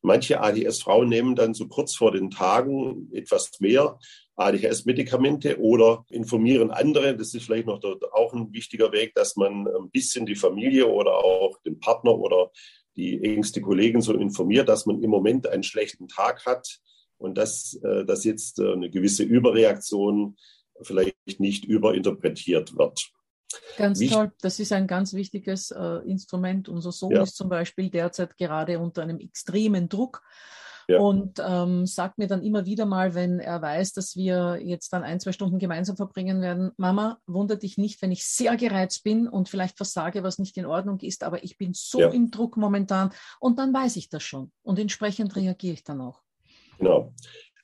Manche 0.00 0.40
ADS-Frauen 0.40 1.08
nehmen 1.08 1.36
dann 1.36 1.54
so 1.54 1.68
kurz 1.68 1.94
vor 1.94 2.10
den 2.10 2.30
Tagen 2.30 3.08
etwas 3.12 3.52
mehr 3.60 3.98
ADHS-Medikamente 4.34 5.60
oder 5.60 6.04
informieren 6.10 6.72
andere. 6.72 7.16
Das 7.16 7.34
ist 7.34 7.44
vielleicht 7.44 7.66
noch 7.66 7.80
auch 8.12 8.32
ein 8.32 8.52
wichtiger 8.52 8.90
Weg, 8.90 9.14
dass 9.14 9.36
man 9.36 9.68
ein 9.68 9.90
bisschen 9.90 10.26
die 10.26 10.34
Familie 10.34 10.88
oder 10.88 11.14
auch 11.14 11.56
den 11.62 11.78
Partner 11.78 12.18
oder 12.18 12.50
die 12.96 13.22
engste 13.22 13.60
Kollegin 13.60 14.00
so 14.00 14.14
informiert, 14.14 14.68
dass 14.68 14.86
man 14.86 15.02
im 15.02 15.10
Moment 15.10 15.46
einen 15.46 15.62
schlechten 15.62 16.08
Tag 16.08 16.44
hat 16.46 16.80
und 17.18 17.38
dass, 17.38 17.74
äh, 17.82 18.04
dass 18.04 18.24
jetzt 18.24 18.58
äh, 18.58 18.72
eine 18.72 18.90
gewisse 18.90 19.22
Überreaktion 19.22 20.36
vielleicht 20.82 21.40
nicht 21.40 21.64
überinterpretiert 21.64 22.76
wird. 22.76 23.12
Ganz 23.76 24.00
Wicht 24.00 24.14
toll. 24.14 24.32
Das 24.40 24.58
ist 24.58 24.72
ein 24.72 24.86
ganz 24.86 25.12
wichtiges 25.12 25.70
äh, 25.70 25.98
Instrument. 26.06 26.68
Unser 26.68 26.92
Sohn 26.92 27.12
ja. 27.12 27.22
ist 27.22 27.36
zum 27.36 27.48
Beispiel 27.48 27.90
derzeit 27.90 28.36
gerade 28.36 28.78
unter 28.78 29.02
einem 29.02 29.20
extremen 29.20 29.88
Druck 29.88 30.22
ja. 30.88 30.98
und 30.98 31.42
ähm, 31.44 31.86
sagt 31.86 32.18
mir 32.18 32.26
dann 32.26 32.42
immer 32.42 32.66
wieder 32.66 32.86
mal, 32.86 33.14
wenn 33.14 33.38
er 33.38 33.60
weiß, 33.60 33.92
dass 33.92 34.16
wir 34.16 34.60
jetzt 34.62 34.92
dann 34.92 35.02
ein, 35.02 35.20
zwei 35.20 35.32
Stunden 35.32 35.58
gemeinsam 35.58 35.96
verbringen 35.96 36.40
werden, 36.40 36.72
Mama, 36.76 37.18
wundert 37.26 37.62
dich 37.62 37.78
nicht, 37.78 38.02
wenn 38.02 38.12
ich 38.12 38.26
sehr 38.26 38.56
gereizt 38.56 39.04
bin 39.04 39.28
und 39.28 39.48
vielleicht 39.48 39.76
versage, 39.76 40.22
was 40.22 40.38
nicht 40.38 40.56
in 40.56 40.66
Ordnung 40.66 40.98
ist, 41.00 41.24
aber 41.24 41.44
ich 41.44 41.58
bin 41.58 41.72
so 41.74 42.00
ja. 42.00 42.08
im 42.08 42.30
Druck 42.30 42.56
momentan 42.56 43.10
und 43.40 43.58
dann 43.58 43.72
weiß 43.72 43.96
ich 43.96 44.08
das 44.08 44.22
schon 44.22 44.52
und 44.62 44.78
entsprechend 44.78 45.36
reagiere 45.36 45.74
ich 45.74 45.84
dann 45.84 46.00
auch. 46.00 46.22
Genau. 46.78 47.12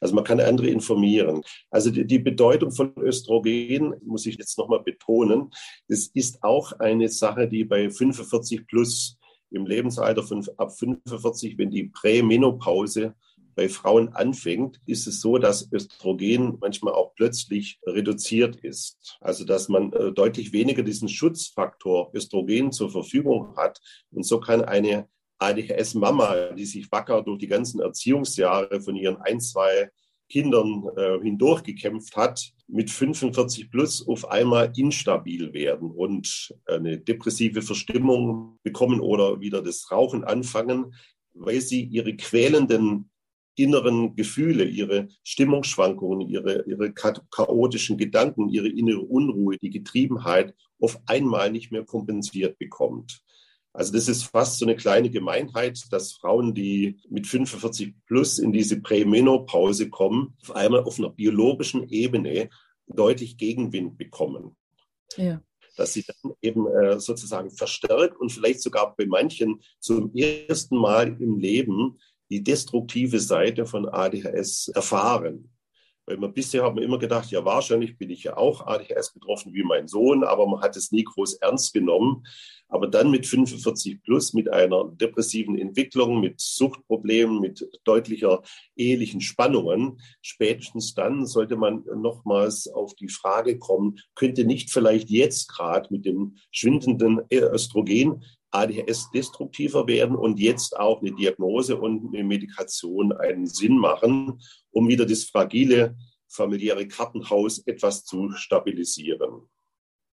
Also 0.01 0.15
man 0.15 0.25
kann 0.25 0.41
andere 0.41 0.69
informieren. 0.69 1.43
Also 1.71 1.91
die, 1.91 2.07
die 2.07 2.19
Bedeutung 2.19 2.71
von 2.71 2.93
Östrogen, 2.99 3.95
muss 4.05 4.27
ich 4.27 4.37
jetzt 4.39 4.57
nochmal 4.59 4.83
betonen, 4.83 5.51
das 5.89 6.07
ist 6.15 6.43
auch 6.43 6.73
eine 6.73 7.09
Sache, 7.09 7.49
die 7.49 7.65
bei 7.65 7.91
45 7.91 8.67
plus 8.67 9.18
im 9.51 9.67
Lebensalter 9.67 10.23
von 10.23 10.47
ab 10.57 10.73
45, 10.77 11.59
wenn 11.59 11.71
die 11.71 11.85
Prämenopause 11.85 13.15
bei 13.55 13.69
Frauen 13.69 14.11
anfängt, 14.11 14.81
ist 14.87 15.09
es 15.09 15.21
so, 15.21 15.37
dass 15.37 15.69
Östrogen 15.73 16.59
manchmal 16.61 16.95
auch 16.95 17.15
plötzlich 17.17 17.81
reduziert 17.85 18.57
ist. 18.57 19.19
Also 19.21 19.45
dass 19.45 19.69
man 19.69 19.93
äh, 19.93 20.13
deutlich 20.13 20.53
weniger 20.53 20.85
diesen 20.85 21.09
Schutzfaktor 21.09 22.13
Östrogen 22.15 22.71
zur 22.71 22.91
Verfügung 22.91 23.57
hat. 23.57 23.81
Und 24.13 24.25
so 24.25 24.39
kann 24.39 24.63
eine 24.63 25.09
ADHS-Mama, 25.41 26.53
die 26.53 26.67
sich 26.67 26.91
wacker 26.93 27.23
durch 27.23 27.39
die 27.39 27.49
ganzen 27.49 27.81
Erziehungsjahre 27.81 28.81
von 28.81 28.95
ihren 28.95 29.17
ein, 29.17 29.41
zwei 29.41 29.91
Kindern 30.29 30.85
äh, 30.97 31.19
hindurchgekämpft 31.23 32.17
hat, 32.17 32.53
mit 32.67 32.91
45 32.91 33.71
plus 33.71 34.07
auf 34.07 34.31
einmal 34.31 34.73
instabil 34.77 35.53
werden 35.55 35.91
und 35.91 36.55
eine 36.67 36.99
depressive 36.99 37.63
Verstimmung 37.63 38.59
bekommen 38.63 39.01
oder 39.01 39.41
wieder 39.41 39.63
das 39.63 39.91
Rauchen 39.91 40.25
anfangen, 40.25 40.95
weil 41.35 41.61
sie 41.61 41.83
ihre 41.83 42.15
quälenden 42.15 43.11
inneren 43.59 44.15
Gefühle, 44.15 44.65
ihre 44.65 45.09
Stimmungsschwankungen, 45.25 46.29
ihre, 46.29 46.65
ihre 46.67 46.93
chaotischen 46.93 47.97
Gedanken, 47.97 48.49
ihre 48.49 48.69
innere 48.69 49.01
Unruhe, 49.01 49.57
die 49.59 49.71
Getriebenheit 49.71 50.55
auf 50.81 51.01
einmal 51.07 51.51
nicht 51.51 51.73
mehr 51.73 51.85
kompensiert 51.85 52.59
bekommt. 52.59 53.21
Also 53.79 53.93
das 53.93 54.09
ist 54.09 54.25
fast 54.25 54.59
so 54.59 54.67
eine 54.67 54.75
kleine 54.75 55.09
Gemeinheit, 55.09 55.81
dass 55.93 56.15
Frauen, 56.15 56.53
die 56.53 56.99
mit 57.09 57.29
45 57.29 57.95
plus 58.09 58.41
in 58.41 58.53
diese 58.53 58.81
Prämenopause 58.81 59.89
kommen, 59.89 60.37
auf 60.43 60.57
einmal 60.57 60.83
auf 60.83 60.99
einer 60.99 61.11
biologischen 61.11 61.89
Ebene 61.89 62.51
deutlich 62.89 63.37
Gegenwind 63.37 63.97
bekommen. 63.97 64.57
Ja. 65.17 65.41
Dass 65.77 65.93
sie 65.93 66.05
dann 66.05 66.33
eben 66.43 66.67
äh, 66.67 66.99
sozusagen 66.99 67.53
verstärkt 67.53 68.19
und 68.19 68.33
vielleicht 68.33 68.63
sogar 68.63 68.97
bei 68.97 69.07
manchen 69.07 69.63
zum 69.79 70.13
ersten 70.13 70.77
Mal 70.77 71.17
im 71.23 71.39
Leben 71.39 72.01
die 72.31 72.43
destruktive 72.43 73.21
Seite 73.21 73.65
von 73.65 73.89
ADHS 73.89 74.73
erfahren. 74.75 75.53
Weil 76.09 76.17
man 76.17 76.33
bisher 76.33 76.65
hat 76.65 76.75
man 76.75 76.83
immer 76.83 76.99
gedacht, 76.99 77.31
ja, 77.31 77.45
wahrscheinlich 77.45 77.99
bin 77.99 78.09
ich 78.09 78.25
ja 78.25 78.39
auch 78.39 78.67
ADHS 78.67 79.13
betroffen 79.13 79.53
wie 79.53 79.63
mein 79.63 79.89
Sohn, 79.89 80.25
aber 80.25 80.47
man 80.47 80.63
hat 80.63 80.75
es 80.75 80.91
nie 80.91 81.05
groß 81.05 81.35
ernst 81.35 81.75
genommen. 81.75 82.25
Aber 82.69 82.87
dann 82.87 83.11
mit 83.11 83.27
45 83.27 84.03
plus, 84.03 84.33
mit 84.33 84.51
einer 84.51 84.85
depressiven 84.89 85.59
Entwicklung, 85.59 86.21
mit 86.21 86.41
Suchtproblemen, 86.41 87.41
mit 87.41 87.69
deutlicher 87.85 88.43
ehelichen 88.75 89.21
Spannungen, 89.21 90.01
spätestens 90.23 90.95
dann 90.95 91.27
sollte 91.27 91.57
man 91.57 91.85
nochmals 91.95 92.69
auf 92.69 92.95
die 92.95 93.09
Frage 93.09 93.59
kommen, 93.59 93.99
könnte 94.15 94.47
nicht 94.47 94.71
vielleicht 94.71 95.11
jetzt 95.11 95.49
gerade 95.49 95.89
mit 95.91 96.07
dem 96.07 96.37
schwindenden 96.51 97.21
Östrogen 97.31 98.23
ADHS 98.51 99.11
destruktiver 99.11 99.87
werden 99.87 100.17
und 100.17 100.39
jetzt 100.39 100.79
auch 100.79 101.01
eine 101.01 101.13
Diagnose 101.13 101.77
und 101.79 102.15
eine 102.15 102.25
Medikation 102.25 103.13
einen 103.13 103.47
Sinn 103.47 103.79
machen, 103.79 104.41
um 104.71 104.89
wieder 104.89 105.07
das 105.07 105.25
fragile 105.25 105.97
familiäre 106.29 106.87
Kartenhaus 106.87 107.59
etwas 107.67 108.05
zu 108.05 108.31
stabilisieren. 108.33 109.49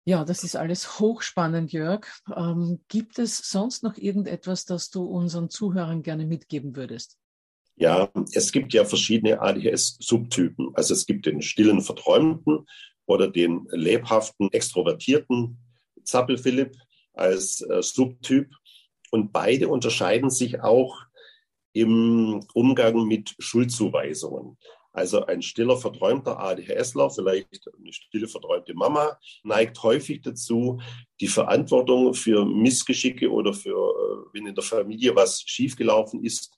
Ja, 0.07 0.23
das 0.23 0.43
ist 0.43 0.55
alles 0.55 0.99
hochspannend, 0.99 1.71
Jörg. 1.73 2.07
Ähm, 2.35 2.81
gibt 2.89 3.17
es 3.17 3.37
sonst 3.37 3.81
noch 3.83 3.97
irgendetwas, 3.97 4.65
das 4.65 4.91
du 4.91 5.03
unseren 5.03 5.49
Zuhörern 5.49 6.03
gerne 6.03 6.25
mitgeben 6.25 6.75
würdest? 6.75 7.17
Ja, 7.75 8.09
es 8.31 8.51
gibt 8.51 8.73
ja 8.73 8.85
verschiedene 8.85 9.41
ADHS-Subtypen. 9.41 10.69
Also 10.75 10.93
es 10.93 11.05
gibt 11.05 11.25
den 11.25 11.41
stillen 11.41 11.81
Verträumten 11.81 12.67
oder 13.05 13.27
den 13.27 13.67
lebhaften, 13.71 14.51
extrovertierten 14.51 15.57
Zappel-Philipp 16.03 16.77
als 17.15 17.61
äh, 17.61 17.81
Subtyp. 17.81 18.49
Und 19.11 19.31
beide 19.31 19.69
unterscheiden 19.69 20.29
sich 20.29 20.61
auch 20.61 20.99
im 21.73 22.45
Umgang 22.53 23.05
mit 23.07 23.35
Schuldzuweisungen. 23.39 24.57
Also 24.95 25.25
ein 25.25 25.41
stiller, 25.41 25.75
verträumter 25.75 26.39
ADHSler, 26.39 27.09
vielleicht 27.09 27.69
eine 27.77 27.91
stille, 27.91 28.29
verträumte 28.29 28.73
Mama, 28.73 29.19
neigt 29.43 29.83
häufig 29.83 30.21
dazu, 30.21 30.79
die 31.19 31.27
Verantwortung 31.27 32.13
für 32.13 32.45
Missgeschicke 32.45 33.29
oder 33.29 33.53
für, 33.53 33.71
äh, 33.71 34.33
wenn 34.33 34.47
in 34.47 34.55
der 34.55 34.63
Familie 34.63 35.13
was 35.13 35.41
schiefgelaufen 35.41 36.23
ist, 36.23 36.57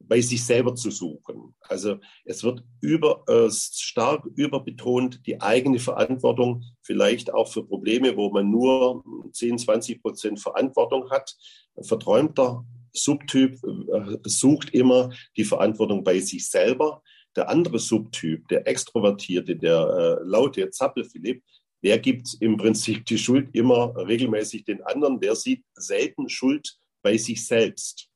bei 0.00 0.20
sich 0.20 0.44
selber 0.44 0.74
zu 0.74 0.90
suchen. 0.90 1.54
Also 1.62 1.96
es 2.24 2.42
wird 2.42 2.62
über, 2.80 3.24
äh, 3.28 3.50
stark 3.50 4.24
überbetont, 4.36 5.26
die 5.26 5.40
eigene 5.40 5.78
Verantwortung, 5.78 6.64
vielleicht 6.82 7.32
auch 7.32 7.48
für 7.48 7.64
Probleme, 7.64 8.16
wo 8.16 8.30
man 8.30 8.50
nur 8.50 9.04
10, 9.32 9.58
20 9.58 10.02
Prozent 10.02 10.40
Verantwortung 10.40 11.10
hat. 11.10 11.36
Ein 11.76 11.84
verträumter 11.84 12.64
Subtyp 12.92 13.58
äh, 13.64 14.18
sucht 14.24 14.70
immer 14.70 15.10
die 15.36 15.44
Verantwortung 15.44 16.04
bei 16.04 16.20
sich 16.20 16.48
selber. 16.48 17.02
Der 17.36 17.48
andere 17.48 17.78
Subtyp, 17.78 18.48
der 18.48 18.66
Extrovertierte, 18.66 19.56
der 19.56 20.18
äh, 20.20 20.24
laute 20.24 20.70
Zappel-Philipp, 20.70 21.42
der 21.84 21.98
gibt 21.98 22.36
im 22.40 22.56
Prinzip 22.56 23.04
die 23.06 23.18
Schuld 23.18 23.54
immer 23.54 23.94
regelmäßig 23.96 24.64
den 24.64 24.82
anderen. 24.82 25.20
Der 25.20 25.36
sieht 25.36 25.64
selten 25.74 26.28
Schuld 26.28 26.76
bei 27.02 27.16
sich 27.16 27.46
selbst. 27.46 28.08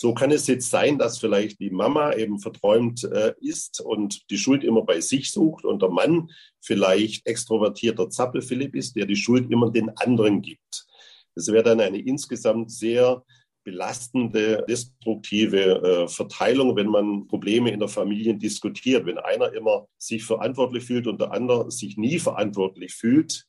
So 0.00 0.14
kann 0.14 0.30
es 0.30 0.46
jetzt 0.46 0.70
sein, 0.70 0.96
dass 0.96 1.18
vielleicht 1.18 1.58
die 1.58 1.70
Mama 1.70 2.12
eben 2.12 2.38
verträumt 2.38 3.02
äh, 3.02 3.34
ist 3.40 3.80
und 3.80 4.30
die 4.30 4.38
Schuld 4.38 4.62
immer 4.62 4.82
bei 4.82 5.00
sich 5.00 5.32
sucht 5.32 5.64
und 5.64 5.82
der 5.82 5.88
Mann 5.88 6.30
vielleicht 6.60 7.26
extrovertierter 7.26 8.08
Zappel-Philipp 8.08 8.76
ist, 8.76 8.94
der 8.94 9.06
die 9.06 9.16
Schuld 9.16 9.50
immer 9.50 9.72
den 9.72 9.90
anderen 9.96 10.40
gibt. 10.40 10.86
Das 11.34 11.48
wäre 11.48 11.64
dann 11.64 11.80
eine 11.80 11.98
insgesamt 11.98 12.70
sehr 12.70 13.24
belastende, 13.64 14.64
destruktive 14.68 15.82
äh, 15.82 16.06
Verteilung, 16.06 16.76
wenn 16.76 16.86
man 16.86 17.26
Probleme 17.26 17.72
in 17.72 17.80
der 17.80 17.88
Familie 17.88 18.36
diskutiert. 18.36 19.04
Wenn 19.04 19.18
einer 19.18 19.52
immer 19.52 19.88
sich 19.98 20.22
verantwortlich 20.24 20.84
fühlt 20.84 21.08
und 21.08 21.20
der 21.20 21.32
andere 21.32 21.72
sich 21.72 21.96
nie 21.96 22.20
verantwortlich 22.20 22.94
fühlt, 22.94 23.48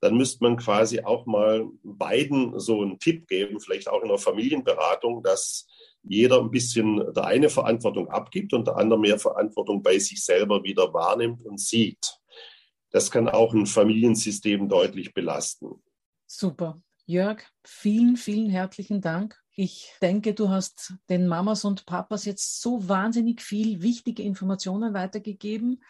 dann 0.00 0.16
müsste 0.16 0.44
man 0.44 0.56
quasi 0.56 1.00
auch 1.00 1.26
mal 1.26 1.66
beiden 1.82 2.58
so 2.58 2.80
einen 2.80 2.98
Tipp 2.98 3.28
geben, 3.28 3.60
vielleicht 3.60 3.90
auch 3.90 4.00
in 4.00 4.08
der 4.08 4.16
Familienberatung, 4.16 5.22
dass 5.22 5.66
jeder 6.02 6.40
ein 6.40 6.50
bisschen 6.50 7.12
der 7.14 7.24
eine 7.24 7.48
Verantwortung 7.48 8.08
abgibt 8.08 8.52
und 8.52 8.66
der 8.66 8.76
andere 8.76 8.98
mehr 8.98 9.18
Verantwortung 9.18 9.82
bei 9.82 9.98
sich 9.98 10.24
selber 10.24 10.62
wieder 10.62 10.92
wahrnimmt 10.92 11.44
und 11.44 11.60
sieht. 11.60 12.18
Das 12.90 13.10
kann 13.10 13.28
auch 13.28 13.54
ein 13.54 13.66
Familiensystem 13.66 14.68
deutlich 14.68 15.14
belasten. 15.14 15.82
Super. 16.26 16.80
Jörg, 17.06 17.42
vielen, 17.64 18.16
vielen 18.16 18.50
herzlichen 18.50 19.00
Dank. 19.00 19.36
Ich 19.56 19.92
denke, 20.00 20.32
du 20.32 20.48
hast 20.48 20.94
den 21.08 21.26
Mamas 21.26 21.64
und 21.64 21.84
Papas 21.84 22.24
jetzt 22.24 22.60
so 22.60 22.88
wahnsinnig 22.88 23.42
viel 23.42 23.82
wichtige 23.82 24.22
Informationen 24.22 24.94
weitergegeben. 24.94 25.82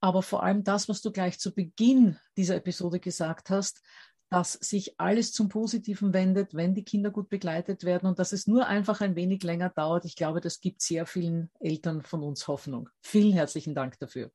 Aber 0.00 0.22
vor 0.22 0.42
allem 0.42 0.64
das, 0.64 0.88
was 0.88 1.00
du 1.00 1.10
gleich 1.10 1.38
zu 1.38 1.54
Beginn 1.54 2.18
dieser 2.36 2.56
Episode 2.56 3.00
gesagt 3.00 3.50
hast, 3.50 3.82
dass 4.28 4.54
sich 4.54 4.98
alles 4.98 5.32
zum 5.32 5.48
Positiven 5.48 6.12
wendet, 6.12 6.54
wenn 6.54 6.74
die 6.74 6.84
Kinder 6.84 7.10
gut 7.10 7.28
begleitet 7.28 7.84
werden 7.84 8.06
und 8.06 8.18
dass 8.18 8.32
es 8.32 8.46
nur 8.46 8.66
einfach 8.66 9.00
ein 9.00 9.14
wenig 9.14 9.42
länger 9.42 9.70
dauert. 9.70 10.04
Ich 10.04 10.16
glaube, 10.16 10.40
das 10.40 10.60
gibt 10.60 10.82
sehr 10.82 11.06
vielen 11.06 11.50
Eltern 11.60 12.02
von 12.02 12.22
uns 12.22 12.48
Hoffnung. 12.48 12.88
Vielen 13.02 13.32
herzlichen 13.32 13.74
Dank 13.74 13.98
dafür. 13.98 14.30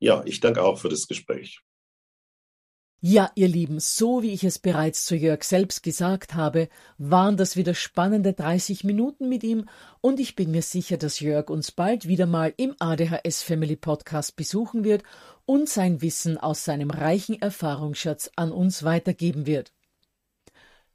Ja, 0.00 0.22
ich 0.24 0.40
danke 0.40 0.62
auch 0.62 0.78
für 0.78 0.88
das 0.88 1.08
Gespräch. 1.08 1.60
Ja, 3.00 3.30
ihr 3.36 3.46
Lieben, 3.46 3.78
so 3.78 4.24
wie 4.24 4.32
ich 4.32 4.42
es 4.42 4.58
bereits 4.58 5.04
zu 5.04 5.14
Jörg 5.14 5.44
selbst 5.44 5.84
gesagt 5.84 6.34
habe, 6.34 6.68
waren 6.96 7.36
das 7.36 7.56
wieder 7.56 7.72
spannende 7.74 8.32
30 8.32 8.82
Minuten 8.82 9.28
mit 9.28 9.44
ihm 9.44 9.66
und 10.00 10.18
ich 10.18 10.34
bin 10.34 10.50
mir 10.50 10.62
sicher, 10.62 10.96
dass 10.96 11.20
Jörg 11.20 11.48
uns 11.48 11.70
bald 11.70 12.08
wieder 12.08 12.26
mal 12.26 12.52
im 12.56 12.74
ADHS 12.80 13.44
Family 13.44 13.76
Podcast 13.76 14.34
besuchen 14.34 14.82
wird 14.82 15.04
und 15.46 15.68
sein 15.68 16.02
Wissen 16.02 16.38
aus 16.38 16.64
seinem 16.64 16.90
reichen 16.90 17.40
Erfahrungsschatz 17.40 18.32
an 18.34 18.50
uns 18.50 18.82
weitergeben 18.82 19.46
wird. 19.46 19.72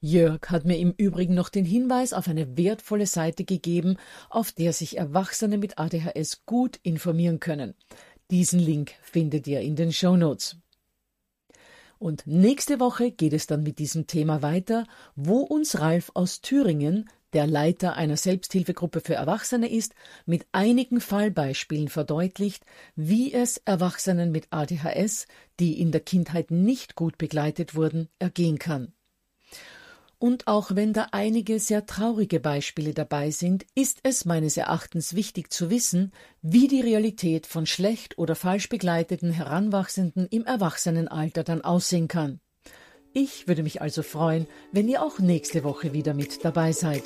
Jörg 0.02 0.42
hat 0.50 0.66
mir 0.66 0.80
im 0.80 0.92
Übrigen 0.92 1.36
noch 1.36 1.48
den 1.48 1.64
Hinweis 1.64 2.12
auf 2.12 2.28
eine 2.28 2.58
wertvolle 2.58 3.08
Seite 3.08 3.46
gegeben, 3.46 3.96
auf 4.30 4.52
der 4.52 4.74
sich 4.74 4.98
Erwachsene 4.98 5.58
mit 5.58 5.80
ADHS 5.80 6.46
gut 6.46 6.82
informieren 6.84 7.40
können. 7.40 7.76
Diesen 8.30 8.60
Link 8.60 8.92
findet 9.02 9.48
ihr 9.48 9.62
in 9.62 9.78
den 9.78 9.94
Show 9.94 10.18
Notes. 10.18 10.58
Und 12.04 12.28
nächste 12.28 12.82
Woche 12.82 13.12
geht 13.12 13.32
es 13.32 13.48
dann 13.48 13.64
mit 13.64 13.80
diesem 13.80 14.08
Thema 14.08 14.42
weiter, 14.42 14.86
wo 15.16 15.38
uns 15.38 15.80
Ralf 15.80 16.12
aus 16.16 16.42
Thüringen, 16.42 17.10
der 17.32 17.48
Leiter 17.48 17.96
einer 17.96 18.18
Selbsthilfegruppe 18.18 19.00
für 19.00 19.14
Erwachsene 19.14 19.72
ist, 19.72 19.96
mit 20.26 20.46
einigen 20.52 21.00
Fallbeispielen 21.00 21.88
verdeutlicht, 21.88 22.66
wie 22.98 23.32
es 23.32 23.56
Erwachsenen 23.60 24.34
mit 24.34 24.48
ADHS, 24.50 25.28
die 25.62 25.80
in 25.80 25.94
der 25.94 26.02
Kindheit 26.02 26.52
nicht 26.52 26.96
gut 26.96 27.18
begleitet 27.18 27.74
wurden, 27.74 28.10
ergehen 28.20 28.60
kann. 28.60 28.92
Und 30.24 30.48
auch 30.48 30.74
wenn 30.74 30.94
da 30.94 31.10
einige 31.12 31.60
sehr 31.60 31.86
traurige 31.86 32.40
Beispiele 32.40 32.94
dabei 32.94 33.30
sind, 33.30 33.66
ist 33.76 34.00
es 34.04 34.24
meines 34.24 34.56
Erachtens 34.56 35.16
wichtig 35.18 35.52
zu 35.52 35.70
wissen, 35.70 36.14
wie 36.42 36.70
die 36.70 36.80
Realität 36.80 37.46
von 37.46 37.66
schlecht 37.66 38.18
oder 38.18 38.34
falsch 38.34 38.70
begleiteten 38.70 39.32
Heranwachsenden 39.32 40.28
im 40.32 40.46
Erwachsenenalter 40.46 41.44
dann 41.44 41.60
aussehen 41.60 42.08
kann. 42.08 42.40
Ich 43.12 43.50
würde 43.50 43.64
mich 43.64 43.82
also 43.82 44.02
freuen, 44.02 44.48
wenn 44.72 44.88
ihr 44.88 45.04
auch 45.04 45.20
nächste 45.20 45.66
Woche 45.66 45.92
wieder 45.92 46.14
mit 46.14 46.46
dabei 46.46 46.72
seid. 46.72 47.04